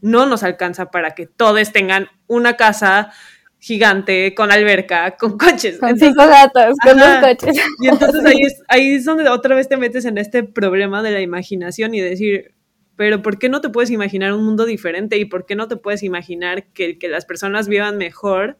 [0.00, 3.12] no nos alcanza para que todos tengan una casa
[3.60, 5.78] gigante, con alberca, con coches.
[5.78, 7.62] Con cinco gatos, con dos coches.
[7.80, 11.10] Y entonces ahí es, ahí es donde otra vez te metes en este problema de
[11.10, 12.54] la imaginación y decir,
[12.96, 15.76] pero ¿por qué no te puedes imaginar un mundo diferente y por qué no te
[15.76, 18.58] puedes imaginar que, que las personas vivan mejor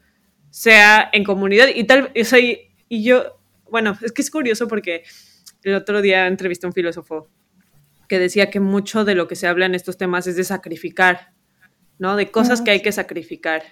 [0.51, 1.69] sea en comunidad?
[1.75, 3.39] Y tal, o y, yo,
[3.71, 5.05] bueno, es que es curioso porque
[5.63, 7.31] el otro día entrevisté a un filósofo
[8.11, 11.33] que decía que mucho de lo que se habla en estos temas es de sacrificar,
[12.01, 12.17] ¿no?
[12.17, 13.63] De cosas que hay que sacrificar.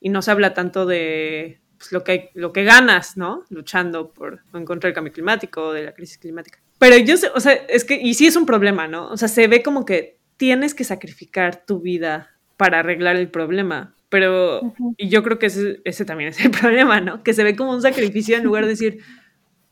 [0.00, 3.44] Y no se habla tanto de pues, lo, que lo que ganas, ¿no?
[3.48, 6.58] Luchando por en contra del cambio climático, de la crisis climática.
[6.80, 9.08] Pero yo sé, o sea, es que, y sí es un problema, ¿no?
[9.08, 13.94] O sea, se ve como que tienes que sacrificar tu vida para arreglar el problema.
[14.08, 17.22] Pero, y yo creo que ese, ese también es el problema, ¿no?
[17.22, 18.98] Que se ve como un sacrificio en lugar de decir,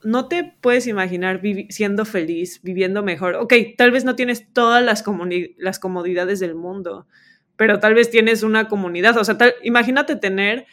[0.05, 1.41] no te puedes imaginar
[1.71, 3.35] siendo feliz, viviendo mejor.
[3.37, 5.05] Ok, tal vez no tienes todas las,
[5.57, 7.07] las comodidades del mundo,
[7.57, 9.17] pero tal vez tienes una comunidad.
[9.17, 10.67] O sea, tal, imagínate tener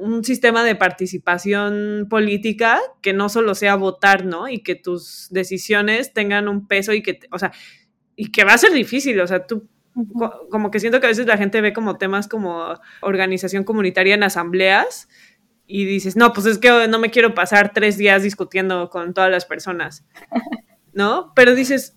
[0.00, 4.48] un sistema de participación política que no solo sea votar, ¿no?
[4.48, 7.52] Y que tus decisiones tengan un peso y que, o sea,
[8.16, 9.68] y que va a ser difícil, o sea, tú
[10.50, 14.22] como que siento que a veces la gente ve como temas como organización comunitaria en
[14.22, 15.08] asambleas
[15.70, 19.30] y dices, no, pues es que no me quiero pasar tres días discutiendo con todas
[19.30, 20.04] las personas,
[20.94, 21.32] ¿no?
[21.36, 21.94] Pero dices,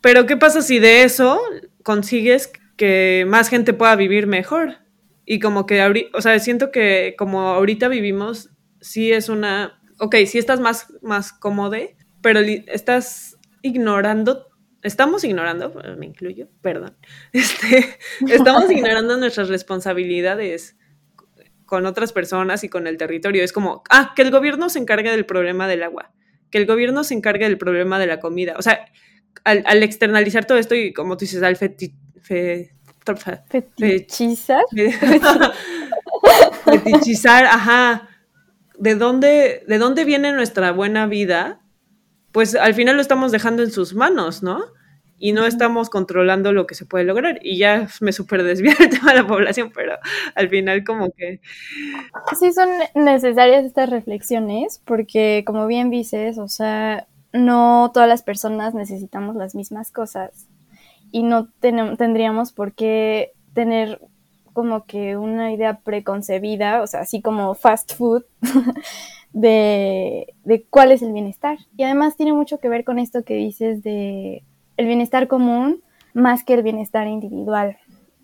[0.00, 1.40] pero ¿qué pasa si de eso
[1.84, 4.78] consigues que más gente pueda vivir mejor?
[5.24, 10.38] Y como que o sea, siento que como ahorita vivimos, sí es una, ok, sí
[10.38, 11.76] estás más, más cómodo,
[12.20, 14.48] pero estás ignorando,
[14.82, 16.96] estamos ignorando, me incluyo, perdón,
[17.32, 20.76] este, estamos ignorando nuestras responsabilidades
[21.70, 23.44] con otras personas y con el territorio.
[23.44, 26.10] Es como, ah, que el gobierno se encargue del problema del agua,
[26.50, 28.56] que el gobierno se encargue del problema de la comida.
[28.58, 28.86] O sea,
[29.44, 31.94] al, externalizar todo esto y como tú dices, al feti,
[33.48, 34.64] Fetichizar.
[36.64, 38.08] Fetichizar, ajá.
[38.76, 41.60] ¿De dónde, ¿De dónde viene nuestra buena vida?
[42.32, 44.60] Pues al final lo estamos dejando en sus manos, ¿no?
[45.22, 47.38] Y no estamos controlando lo que se puede lograr.
[47.42, 49.98] Y ya me super desvía el tema de la población, pero
[50.34, 51.40] al final como que...
[52.38, 58.74] Sí, son necesarias estas reflexiones, porque como bien dices, o sea, no todas las personas
[58.74, 60.48] necesitamos las mismas cosas
[61.12, 64.00] y no tendríamos por qué tener
[64.52, 68.24] como que una idea preconcebida, o sea, así como fast food,
[69.32, 71.58] de, de, cuál es el bienestar.
[71.76, 74.44] Y además tiene mucho que ver con esto que dices de
[74.80, 75.82] el bienestar común
[76.14, 77.76] más que el bienestar individual.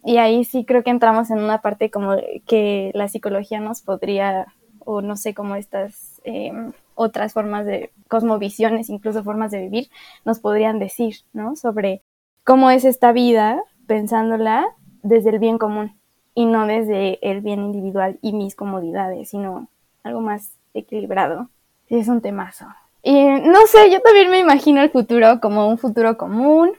[0.02, 4.46] Y ahí sí creo que entramos en una parte como que la psicología nos podría,
[4.78, 9.90] o no sé, como estas em, otras formas de cosmovisiones, incluso formas de vivir,
[10.24, 11.56] nos podrían decir, ¿no?
[11.56, 12.00] Sobre
[12.42, 14.66] cómo es esta vida pensándola
[15.02, 15.94] desde el bien común
[16.34, 19.68] y no desde el bien individual y mis comodidades, sino
[20.02, 21.50] algo más equilibrado.
[21.88, 22.66] Es un temazo.
[23.06, 26.72] Y no sé, yo también me imagino el futuro como un futuro común,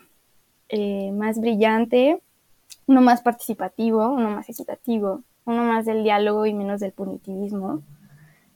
[0.68, 2.22] eh, más brillante,
[2.86, 7.82] uno más participativo, uno más equitativo, uno más del diálogo y menos del punitivismo,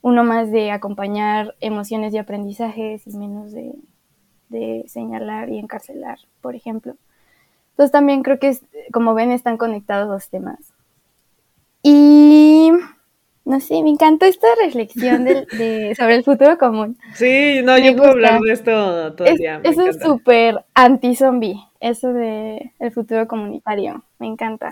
[0.02, 3.74] uno más de acompañar emociones y aprendizajes y menos de
[4.52, 6.96] de señalar y encarcelar, por ejemplo.
[7.72, 8.58] Entonces también creo que,
[8.92, 10.60] como ven, están conectados los temas.
[11.82, 12.72] Y
[13.46, 16.98] no sé, me encantó esta reflexión de, sobre el futuro común.
[17.14, 19.62] Sí, no, yo puedo hablar de esto todo el día.
[19.64, 24.04] es un súper anti-zombie, eso de el futuro comunitario.
[24.20, 24.72] Me encanta.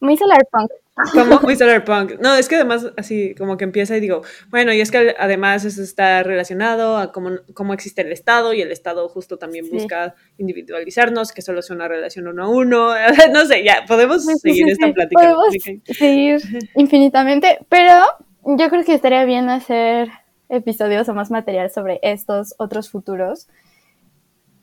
[0.00, 0.70] Muy solar punk
[1.12, 2.20] Como muy solar punk.
[2.20, 5.64] No, es que además así como que empieza y digo, bueno, y es que además
[5.64, 10.14] eso está relacionado a cómo, cómo existe el Estado y el Estado justo también busca
[10.38, 12.90] individualizarnos, que solo es una relación uno a uno.
[13.32, 15.20] no sé, ya, podemos seguir esta plática.
[15.22, 16.40] Podemos seguir
[16.76, 18.02] infinitamente, pero
[18.44, 20.08] yo creo que estaría bien hacer
[20.48, 23.48] episodios o más material sobre estos otros futuros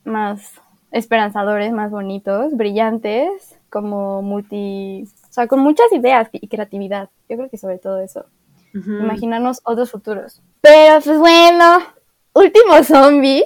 [0.07, 0.53] más
[0.91, 5.07] esperanzadores, más bonitos, brillantes, como multi,
[5.37, 7.09] sea, con muchas ideas y creatividad.
[7.29, 8.25] Yo creo que sobre todo eso.
[8.73, 10.41] Imaginarnos otros futuros.
[10.61, 11.79] Pero pues bueno,
[12.33, 13.45] último zombie.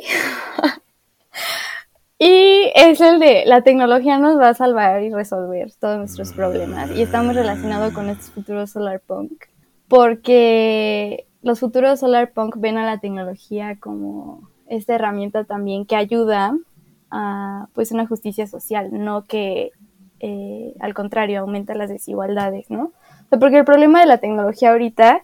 [2.20, 6.92] y es el de la tecnología nos va a salvar y resolver todos nuestros problemas.
[6.92, 9.44] Y estamos relacionados con estos futuros solarpunk.
[9.88, 16.58] Porque los futuros solarpunk ven a la tecnología como esta herramienta también que ayuda
[17.10, 19.72] a pues una justicia social, no que
[20.24, 22.92] eh, al contrario aumenta las desigualdades, ¿no?
[23.40, 25.24] porque el problema de la tecnología ahorita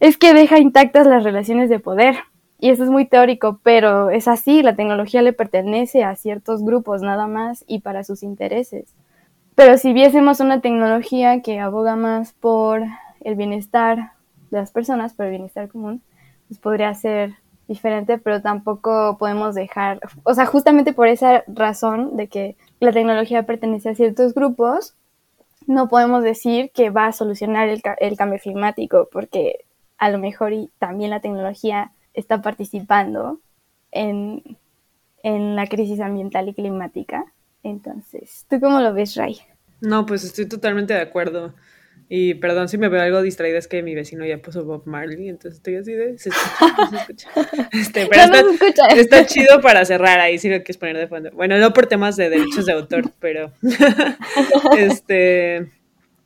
[0.00, 2.16] es que deja intactas las relaciones de poder.
[2.58, 7.02] Y eso es muy teórico, pero es así, la tecnología le pertenece a ciertos grupos
[7.02, 8.94] nada más y para sus intereses.
[9.54, 12.82] Pero si viésemos una tecnología que aboga más por
[13.20, 14.12] el bienestar
[14.50, 16.00] de las personas, por el bienestar común,
[16.48, 17.34] pues podría ser
[17.68, 23.44] diferente, pero tampoco podemos dejar, o sea, justamente por esa razón de que la tecnología
[23.44, 24.94] pertenece a ciertos grupos,
[25.66, 29.64] no podemos decir que va a solucionar el, el cambio climático, porque
[29.98, 33.40] a lo mejor también la tecnología está participando
[33.90, 34.42] en,
[35.22, 37.24] en la crisis ambiental y climática.
[37.62, 39.38] Entonces, ¿tú cómo lo ves, Ray?
[39.80, 41.54] No, pues estoy totalmente de acuerdo.
[42.08, 45.28] Y perdón si me veo algo distraída, es que mi vecino ya puso Bob Marley,
[45.28, 46.16] entonces estoy así de.
[46.18, 47.30] Se escucha, se escucha.
[47.72, 51.30] Este, pero está, está, chido para cerrar ahí, si lo quieres poner de fondo.
[51.32, 53.52] Bueno, no por temas de derechos de autor, pero.
[54.78, 55.68] este.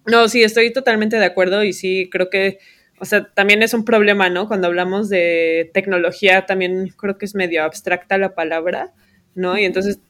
[0.04, 2.58] No, sí, estoy totalmente de acuerdo y sí, creo que.
[2.98, 4.48] O sea, también es un problema, ¿no?
[4.48, 8.92] Cuando hablamos de tecnología, también creo que es medio abstracta la palabra,
[9.34, 9.56] ¿no?
[9.56, 10.00] Y entonces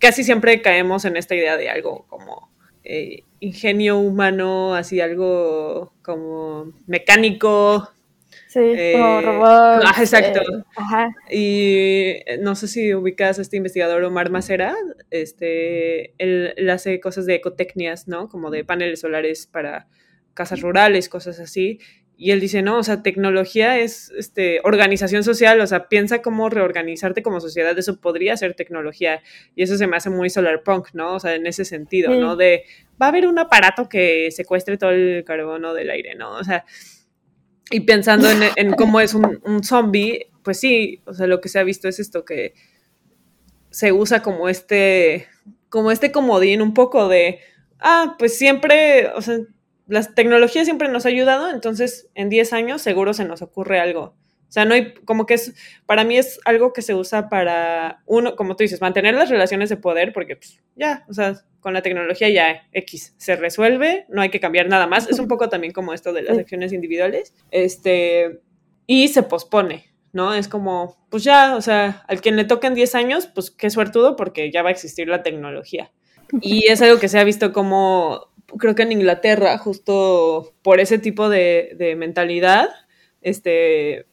[0.00, 2.50] casi siempre caemos en esta idea de algo como
[2.90, 7.90] eh, ingenio humano, así algo como mecánico.
[8.48, 9.82] Sí, eh, como robot.
[9.84, 10.40] Ah, exacto.
[11.30, 14.74] Eh, y no sé si ubicas a este investigador Omar Macera,
[15.10, 18.30] este, él, hace cosas de ecotecnias, ¿no?
[18.30, 19.86] Como de paneles solares para
[20.32, 21.80] casas rurales, cosas así.
[22.20, 26.50] Y él dice, no, o sea, tecnología es este, organización social, o sea, piensa cómo
[26.50, 29.22] reorganizarte como sociedad, eso podría ser tecnología.
[29.54, 31.14] Y eso se me hace muy solar punk, ¿no?
[31.14, 32.34] O sea, en ese sentido, ¿no?
[32.34, 32.64] De,
[33.00, 36.32] va a haber un aparato que secuestre todo el carbono del aire, ¿no?
[36.32, 36.64] O sea,
[37.70, 41.60] y pensando en, cómo es un, un, zombie, pues sí, o sea, lo que se
[41.60, 42.52] ha visto es esto, que
[43.70, 45.28] se usa como este,
[45.68, 47.38] como este comodín un poco de,
[47.78, 49.38] ah, pues siempre, o sea,
[49.88, 54.14] la tecnología siempre nos ha ayudado, entonces en 10 años seguro se nos ocurre algo.
[54.48, 58.02] O sea, no hay, como que es, para mí es algo que se usa para,
[58.06, 61.74] uno, como tú dices, mantener las relaciones de poder, porque pues, ya, o sea, con
[61.74, 65.08] la tecnología ya X se resuelve, no hay que cambiar nada más.
[65.08, 67.34] Es un poco también como esto de las acciones individuales.
[67.50, 68.40] Este,
[68.86, 69.84] y se pospone,
[70.14, 70.32] ¿no?
[70.32, 74.16] Es como, pues ya, o sea, al quien le toquen 10 años, pues qué suertudo,
[74.16, 75.92] porque ya va a existir la tecnología.
[76.40, 80.98] Y es algo que se ha visto como creo que en Inglaterra, justo por ese
[80.98, 82.68] tipo de, mentalidad,
[83.20, 84.06] este,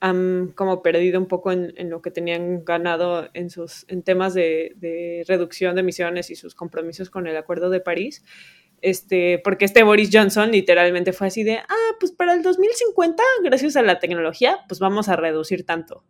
[0.00, 5.24] han como perdido un poco en, lo que tenían ganado en sus en temas de,
[5.26, 8.24] reducción de emisiones y sus compromisos con el Acuerdo de París.
[8.80, 13.76] Este, porque este Boris Johnson literalmente fue así de, ah, pues para el 2050, gracias
[13.76, 16.04] a la tecnología, pues vamos a reducir tanto.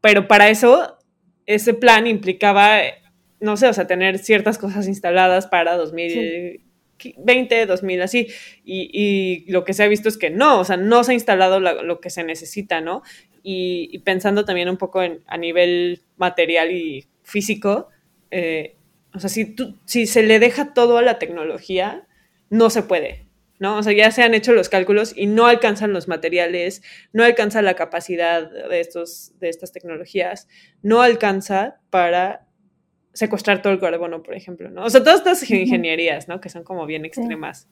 [0.00, 0.96] Pero para eso,
[1.44, 2.78] ese plan implicaba,
[3.40, 6.71] no sé, o sea, tener ciertas cosas instaladas para 2000.
[7.18, 8.28] 20, 2000, así.
[8.64, 11.60] Y, lo que se ha visto es que no, o sea, no se ha instalado
[11.60, 13.02] lo que se necesita, ¿no?
[13.42, 17.88] Y, pensando también un poco a nivel material y físico,
[18.30, 18.76] eh,
[19.14, 22.06] o sea, si, si se le deja todo a la tecnología,
[22.50, 23.26] no se puede,
[23.58, 23.76] ¿no?
[23.76, 26.82] O sea, ya se han hecho los cálculos y no alcanzan los materiales,
[27.12, 30.48] no alcanza la capacidad de, estos, de estas tecnologías,
[30.82, 32.46] no alcanza para
[33.12, 34.84] secuestrar todo el carbono, por ejemplo, ¿no?
[34.84, 36.40] O sea, todas estas ingenierías, ¿no?
[36.40, 37.68] Que son como bien extremas.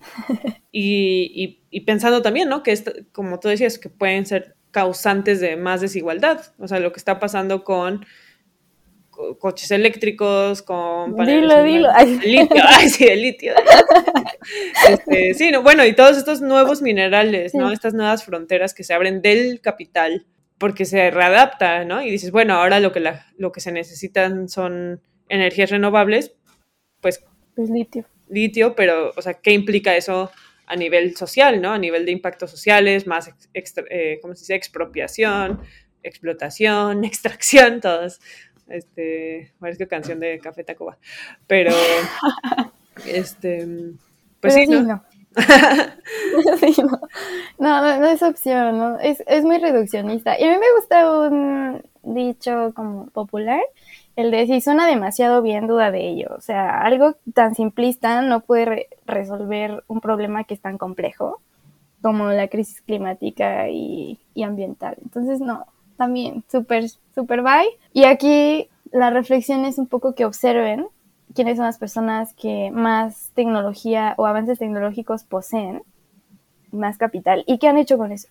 [0.76, 2.62] Y, pensando también, ¿no?
[2.62, 2.74] Que,
[3.12, 6.52] como tú decías, que pueden ser causantes de más desigualdad.
[6.58, 8.04] O sea, lo que está pasando con
[9.38, 11.88] coches eléctricos, con dilo, dilo.
[12.24, 13.54] litio, ay, sí, el litio.
[14.88, 17.72] Este, sí, no, bueno, y todos estos nuevos minerales, ¿no?
[17.72, 20.26] Estas nuevas fronteras que se abren del capital
[20.58, 22.02] porque se readapta, ¿no?
[22.02, 26.34] Y dices, bueno, ahora lo que, la, lo que se necesitan son energías renovables,
[27.00, 27.24] pues...
[27.54, 28.04] Pues litio.
[28.28, 30.30] litio, pero, o sea, ¿qué implica eso
[30.66, 31.72] a nivel social, ¿no?
[31.72, 34.54] A nivel de impactos sociales, más, eh, ¿cómo se dice?
[34.54, 35.60] Expropiación,
[36.02, 38.20] explotación, extracción, todas.
[38.68, 40.98] Este, parece canción de Café Tacuba.
[41.46, 41.72] Pero,
[43.06, 43.66] este,
[44.40, 45.04] pues sí, ¿no?
[47.58, 47.98] no.
[47.98, 48.06] no.
[48.06, 48.98] es opción.
[49.02, 50.38] Es, es muy reduccionista.
[50.38, 53.60] Y a mí me gusta un dicho como popular,
[54.16, 56.28] el de si suena demasiado bien, duda de ello.
[56.36, 61.40] O sea, algo tan simplista no puede resolver un problema que es tan complejo
[62.02, 64.96] como la crisis climática y, y ambiental.
[65.02, 65.66] Entonces, no,
[65.96, 67.68] también súper, súper bye.
[67.92, 70.86] Y aquí la reflexión es un poco que observen
[71.34, 75.82] quiénes son las personas que más tecnología o avances tecnológicos poseen,
[76.70, 78.28] más capital, y qué han hecho con eso.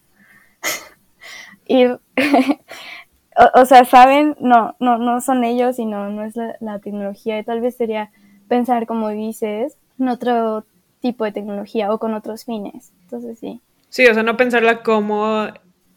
[1.68, 1.86] y,
[3.56, 7.62] o, sea, saben, no, no, no son ellos, sino no es la, tecnología, y tal
[7.62, 8.12] vez sería
[8.47, 10.66] pensar, como dices, en otro
[11.01, 12.93] tipo de tecnología o con otros fines.
[13.04, 13.62] Entonces, sí.
[13.89, 15.47] Sí, o sea, no pensarla como,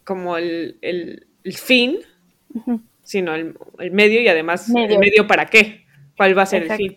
[0.05, 0.79] como el,
[1.55, 1.99] fin,
[3.03, 3.57] sino el,
[3.93, 5.86] medio y además el medio para qué,
[6.17, 6.97] cuál va a ser el fin.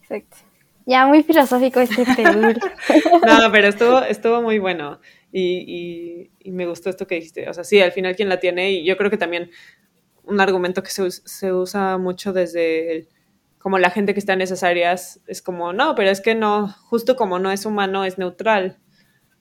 [0.00, 0.36] Exacto.
[0.84, 2.58] Ya muy filosófico este pedir.
[3.26, 5.00] no, pero estuvo, estuvo muy bueno
[5.32, 7.48] y, me gustó esto que dijiste.
[7.48, 9.50] O sea, sí, al final quien la tiene y yo creo que también
[10.24, 13.08] un argumento que se, se usa mucho desde
[13.58, 16.68] como la gente que está en esas áreas es como, no, pero es que no,
[16.68, 18.78] justo como no es humano, es neutral.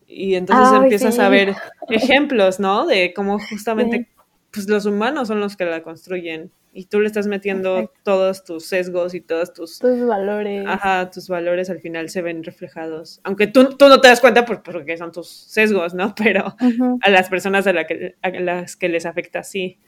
[0.06, 1.56] Y entonces empiezas a ver
[1.90, 2.86] ejemplos, ¿no?
[2.86, 4.10] De cómo justamente
[4.52, 8.66] pues los humanos son los que la construyen y tú le estás metiendo todos tus
[8.66, 9.80] sesgos y todos tus...
[9.80, 10.66] Tus valores.
[10.66, 13.20] Ajá, tus valores al final se ven reflejados.
[13.24, 16.16] Aunque tú, tú no te das cuenta porque son tus sesgos, ¿no?
[16.18, 16.56] Pero
[17.02, 19.80] a las personas a, la que, a, las que les afecta sí,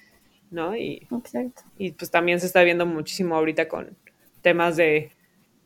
[0.52, 0.76] ¿no?
[0.76, 1.64] Y, Exacto.
[1.78, 3.98] Y pues también se está viendo muchísimo ahorita con
[4.42, 5.12] temas de,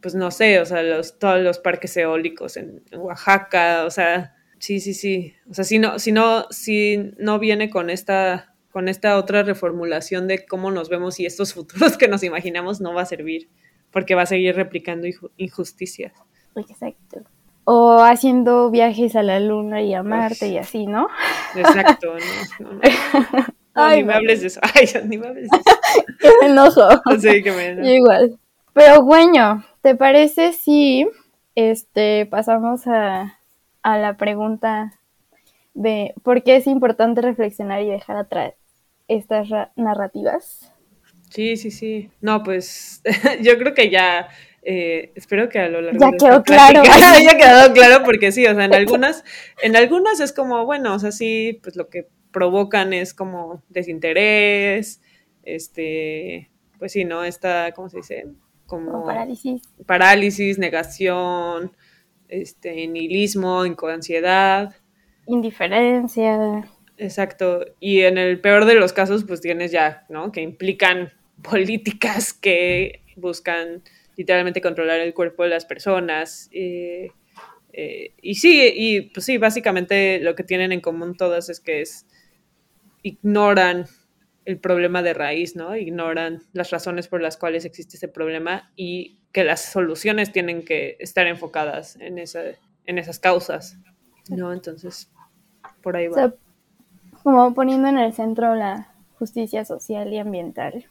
[0.01, 4.35] pues no sé, o sea, los, todos los parques eólicos en, en Oaxaca, o sea,
[4.59, 5.33] sí, sí, sí.
[5.49, 10.27] O sea, si no, si no, si no viene con esta con esta otra reformulación
[10.27, 13.49] de cómo nos vemos y estos futuros que nos imaginamos no va a servir,
[13.91, 15.07] porque va a seguir replicando
[15.37, 16.13] injusticias.
[16.55, 17.21] Exacto.
[17.63, 21.09] O haciendo viajes a la luna y a Marte y así, ¿no?
[21.53, 22.13] Exacto,
[22.59, 22.81] no, no,
[23.77, 24.59] Ay, ni me hables de eso.
[24.63, 25.79] Ay, ni me hables de eso.
[26.19, 26.87] que me enojo.
[27.19, 27.89] Sí, que me enojo.
[27.89, 28.39] Igual.
[28.73, 31.07] Pero bueno, ¿te parece si
[31.55, 33.39] este pasamos a,
[33.83, 34.96] a la pregunta
[35.77, 38.55] de por qué es importante reflexionar y dejar atrás
[39.07, 40.73] estas narrativas.
[41.29, 42.09] Sí, sí, sí.
[42.19, 43.03] No, pues
[43.41, 44.27] yo creo que ya,
[44.63, 46.81] eh, espero que a lo largo ya de quedó claro.
[47.15, 49.23] haya quedado claro porque sí, o sea, en algunas,
[49.61, 55.01] en algunas es como, bueno, o sea, sí, pues lo que provocan es como desinterés,
[55.43, 56.49] este,
[56.79, 57.23] pues sí, ¿no?
[57.23, 58.25] Esta, ¿cómo se dice?
[58.65, 59.61] Como, parálisis.
[59.85, 61.71] Parálisis, negación,
[62.29, 64.75] este, nihilismo, ansiedad.
[65.27, 66.67] Indiferencia.
[66.97, 67.65] Exacto.
[67.79, 70.31] Y en el peor de los casos, pues tienes ya, ¿no?
[70.31, 73.83] Que implican políticas que buscan
[74.15, 76.49] literalmente controlar el cuerpo de las personas.
[76.51, 77.11] Eh,
[77.73, 81.81] eh, y sí, y pues sí, básicamente lo que tienen en común todas es que
[81.81, 82.07] es
[83.03, 83.85] ignoran
[84.45, 85.75] el problema de raíz, ¿no?
[85.75, 90.97] Ignoran las razones por las cuales existe ese problema y que las soluciones tienen que
[90.99, 92.41] estar enfocadas en, esa,
[92.85, 93.77] en esas causas,
[94.29, 94.53] ¿no?
[94.53, 95.11] Entonces,
[95.81, 96.33] por ahí va
[97.27, 98.87] como poniendo en el centro la
[99.19, 100.85] justicia social y ambiental.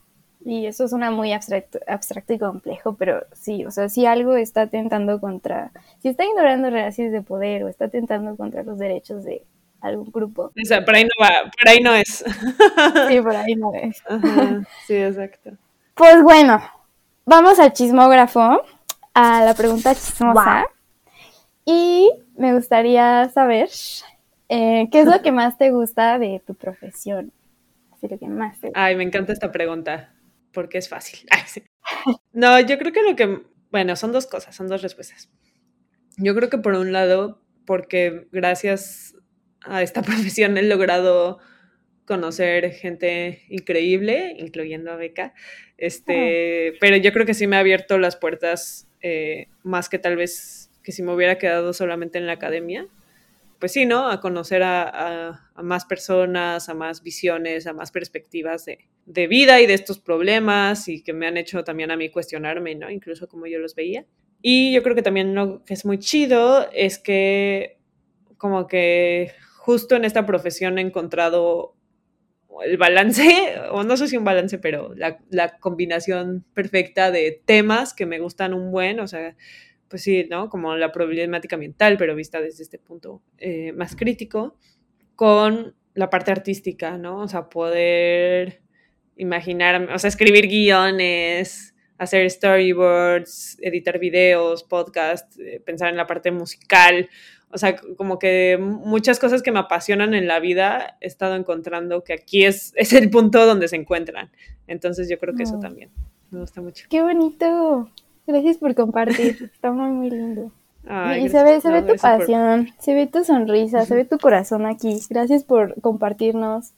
[0.44, 4.60] Y eso suena muy abstracto, abstracto y complejo, pero sí, o sea, si algo está
[4.60, 9.46] atentando contra, si está ignorando relaciones de poder o está atentando contra los derechos de
[9.80, 10.52] algún grupo.
[10.62, 12.22] O sea, por ahí no va, por ahí no es.
[13.08, 14.02] Sí, por ahí no es.
[14.86, 15.52] sí, exacto.
[15.94, 16.60] Pues bueno,
[17.24, 18.60] vamos al chismógrafo,
[19.14, 20.66] a la pregunta chismosa.
[21.64, 23.70] Y me gustaría saber
[24.48, 27.32] eh, ¿Qué es lo que más te gusta de tu profesión?
[28.08, 30.14] lo que más Ay, me encanta esta pregunta,
[30.52, 31.20] porque es fácil.
[32.32, 35.30] No, yo creo que lo que, bueno, son dos cosas, son dos respuestas.
[36.18, 39.14] Yo creo que por un lado, porque gracias
[39.62, 41.38] a esta profesión he logrado
[42.04, 45.32] conocer gente increíble, incluyendo a Beca,
[45.78, 50.16] este, pero yo creo que sí me ha abierto las puertas eh, más que tal
[50.16, 52.88] vez que si me hubiera quedado solamente en la academia
[53.58, 54.10] pues sí, ¿no?
[54.10, 59.74] A conocer a, más personas, a más visiones, a más perspectivas de, vida y de
[59.74, 62.90] estos problemas y que me han hecho también a mí cuestionarme, ¿no?
[62.90, 64.04] Incluso como yo los veía.
[64.42, 67.78] Y yo creo que también lo que es muy chido es que
[68.36, 71.74] como que justo en esta profesión he encontrado
[72.64, 73.24] el balance,
[73.70, 78.18] o no sé si un balance, pero la, la combinación perfecta de temas que me
[78.18, 79.36] gustan un buen, o sea,
[79.88, 80.48] pues sí, ¿no?
[80.48, 84.56] Como la problemática ambiental, pero vista desde este punto eh, más crítico,
[85.14, 87.20] con la parte artística, ¿no?
[87.20, 88.60] O sea, poder
[89.16, 96.30] imaginar, o sea, escribir guiones, hacer storyboards, editar videos, podcast, eh, pensar en la parte
[96.30, 97.08] musical,
[97.50, 102.04] o sea, como que muchas cosas que me apasionan en la vida he estado encontrando
[102.04, 104.30] que aquí es, es el punto donde se encuentran.
[104.66, 105.90] Entonces yo creo que eso también
[106.30, 106.86] me gusta mucho.
[106.90, 107.90] Qué bonito.
[108.26, 109.50] Gracias por compartir.
[109.54, 110.50] Está muy, muy lindo.
[111.18, 114.66] y se ve, se ve tu pasión, se ve tu sonrisa, se ve tu corazón
[114.66, 115.00] aquí.
[115.08, 116.72] Gracias por compartirnos,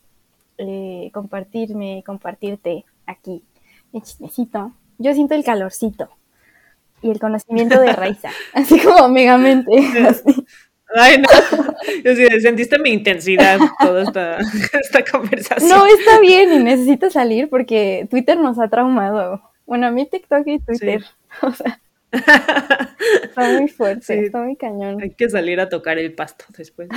[0.59, 3.43] eh, compartirme, compartirte aquí.
[3.93, 4.73] El chismecito.
[4.99, 6.11] Yo siento el calorcito
[7.03, 9.71] y el conocimiento de Raiza, así como megamente.
[10.97, 11.29] Ay, no.
[12.03, 15.69] Yo sí, sentiste mi intensidad toda esta, esta, conversación.
[15.69, 19.43] No, está bien y necesito salir porque Twitter nos ha traumado.
[19.69, 21.05] Bueno, a mí TikTok y Twitter.
[21.43, 21.79] O sea,
[22.11, 24.99] está muy fuerte, está muy cañón.
[25.03, 26.89] Hay que salir a tocar el pasto después.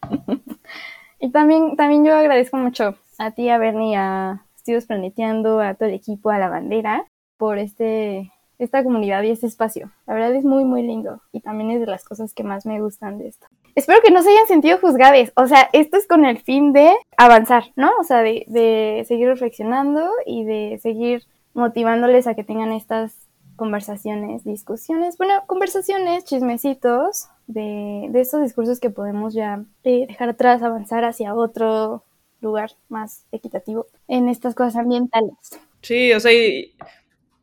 [1.18, 5.88] y también, también yo agradezco mucho a ti, a Bernie, a Estudios Planeteando, a todo
[5.88, 7.06] el equipo, a la bandera,
[7.36, 8.30] por este
[8.60, 9.90] esta comunidad y este espacio.
[10.06, 12.80] La verdad es muy, muy lindo y también es de las cosas que más me
[12.80, 13.48] gustan de esto.
[13.74, 15.32] Espero que no se hayan sentido juzgadas.
[15.34, 17.90] O sea, esto es con el fin de avanzar, ¿no?
[17.98, 23.14] O sea, de, de seguir reflexionando y de seguir motivándoles a que tengan estas
[23.56, 30.62] conversaciones, discusiones, bueno, conversaciones, chismecitos de, de estos discursos que podemos ya eh, dejar atrás,
[30.62, 32.04] avanzar hacia otro
[32.40, 35.34] lugar más equitativo en estas cosas ambientales.
[35.82, 36.74] Sí, o sea, y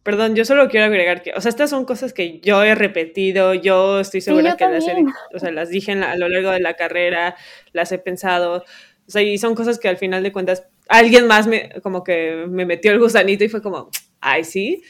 [0.08, 3.54] Perdón, yo solo quiero agregar que, o sea, estas son cosas que yo he repetido,
[3.54, 4.86] yo estoy segura que las,
[5.34, 7.36] o sea, las dije a lo largo de la carrera,
[7.74, 8.64] las he pensado,
[9.06, 12.46] o sea, y son cosas que al final de cuentas alguien más me, como que
[12.48, 13.90] me metió el gusanito y fue como,
[14.22, 14.84] ay, sí,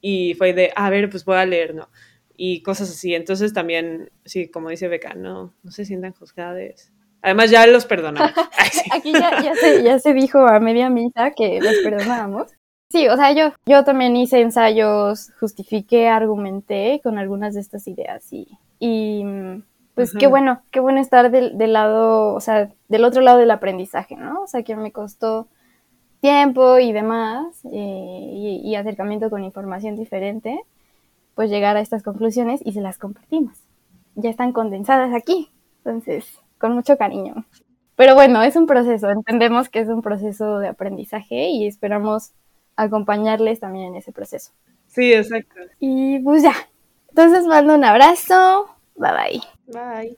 [0.00, 1.88] y fue de, a ver, pues voy a leer, ¿no?
[2.36, 6.92] Y cosas así, entonces también, sí, como dice Beca, no, no se sientan juzgadas.
[7.22, 8.32] Además ya los perdonamos.
[8.92, 12.50] Aquí ya, ya, se, ya se dijo a media misa que los perdonábamos.
[12.90, 18.32] Sí, o sea, yo, yo también hice ensayos, justifiqué, argumenté con algunas de estas ideas
[18.32, 18.48] y,
[18.80, 19.22] y
[19.94, 23.50] pues qué bueno, qué bueno estar del, del, lado, o sea, del otro lado del
[23.50, 24.42] aprendizaje, ¿no?
[24.42, 25.48] O sea, que me costó
[26.20, 30.60] tiempo y demás eh, y, acercamiento con información diferente,
[31.34, 33.56] pues llegar a estas conclusiones y se las compartimos.
[34.14, 37.44] Ya están condensadas aquí, entonces, con mucho cariño.
[37.96, 42.32] Pero bueno, es un proceso, entendemos que es un proceso de aprendizaje y esperamos
[42.76, 44.52] acompañarles también en ese proceso.
[44.88, 45.60] Sí, exacto.
[45.78, 46.54] Y pues ya.
[47.10, 48.66] Entonces mando un abrazo.
[48.96, 49.59] Bye bye.
[49.72, 50.16] Bye.